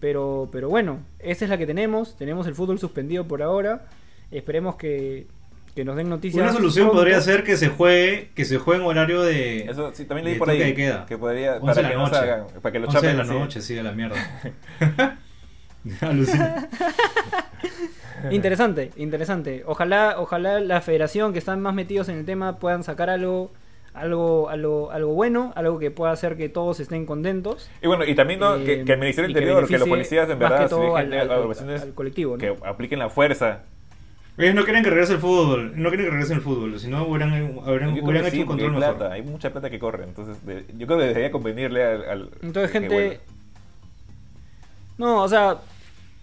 [0.00, 2.16] Pero, pero bueno, esta es la que tenemos.
[2.16, 3.86] Tenemos el fútbol suspendido por ahora.
[4.32, 5.28] Esperemos que,
[5.76, 6.42] que nos den noticias.
[6.42, 6.98] Una solución pronto.
[7.02, 10.38] podría ser que se juegue, que se juegue en horario de Eso sí, también leí
[10.38, 10.58] por ahí.
[10.58, 11.06] de queda.
[11.06, 12.30] Que podría, 11 para de que la no se noche.
[12.30, 13.32] hagan, para que lo 11 de chapen la así.
[13.32, 14.16] noche, sí, de la mierda.
[16.00, 16.68] Alucina.
[18.30, 19.62] Interesante, interesante.
[19.66, 23.50] Ojalá, ojalá la federación que están más metidos en el tema puedan sacar algo,
[23.94, 27.68] algo, algo, algo bueno, algo que pueda hacer que todos estén contentos.
[27.82, 28.56] Y bueno, y también ¿no?
[28.56, 30.96] Eh, que, que el Ministerio del Interior, que, los beneficie policías en verdad que todo
[30.96, 32.38] se al, al- agrupaciones al colectivo, ¿no?
[32.38, 33.60] que apliquen la fuerza
[34.38, 37.04] Ellos no quieren que regrese el fútbol, no quieren que regrese el fútbol, si no
[37.06, 38.96] hubieran, hubieran, hubieran que hecho sí, un control hay mejor.
[38.96, 42.04] plata, hay mucha plata que corre, entonces de- yo creo que debería convenirle al...
[42.08, 42.94] al- Entonces, que gente.
[42.94, 43.14] vuelva.
[44.98, 45.56] No, o sea.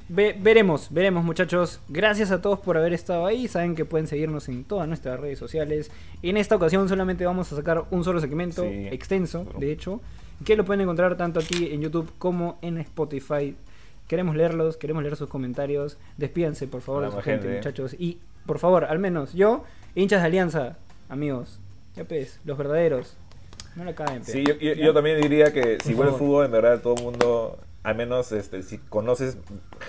[0.10, 1.80] Ve- veremos, veremos, muchachos.
[1.88, 3.48] Gracias a todos por haber estado ahí.
[3.48, 5.92] Saben que pueden seguirnos en todas nuestras redes sociales.
[6.22, 8.88] En esta ocasión solamente vamos a sacar un solo segmento Sí.
[8.92, 10.02] extenso, de hecho,
[10.46, 13.56] que lo pueden encontrar tanto aquí en YouTube como en Spotify.
[14.08, 15.98] Queremos leerlos, queremos leer sus comentarios.
[16.18, 17.56] Despídanse, por favor, de su gente, gente.
[17.58, 17.96] muchachos.
[18.00, 19.64] Y, por favor, al menos yo,
[19.96, 20.78] hinchas de Alianza,
[21.10, 21.60] amigos.
[21.96, 23.16] Ya pues, los verdaderos.
[23.76, 24.24] No la caen.
[24.26, 24.86] Sí, yo, yo- ¿Ya?
[24.86, 28.32] yo también diría que si vuelve el fútbol, en verdad, todo el mundo, al menos
[28.32, 29.38] este, si conoces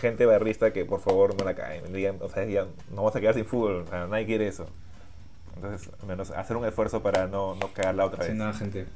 [0.01, 1.93] gente barrista, que por favor no la caen.
[1.93, 4.67] Digan, o sea, ya no vamos a quedar sin fútbol, o sea, nadie quiere eso.
[5.57, 8.29] Entonces, al menos hacer un esfuerzo para no, no cagarla otra vez.
[8.29, 8.87] Sin nada, gente.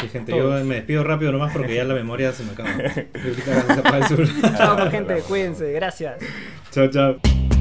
[0.00, 0.60] Sí, gente, Todos.
[0.60, 2.70] yo me despido rápido nomás porque ya la memoria se me acaba.
[4.56, 6.18] Chao, gente, cuídense, gracias.
[6.70, 7.55] chao, chao.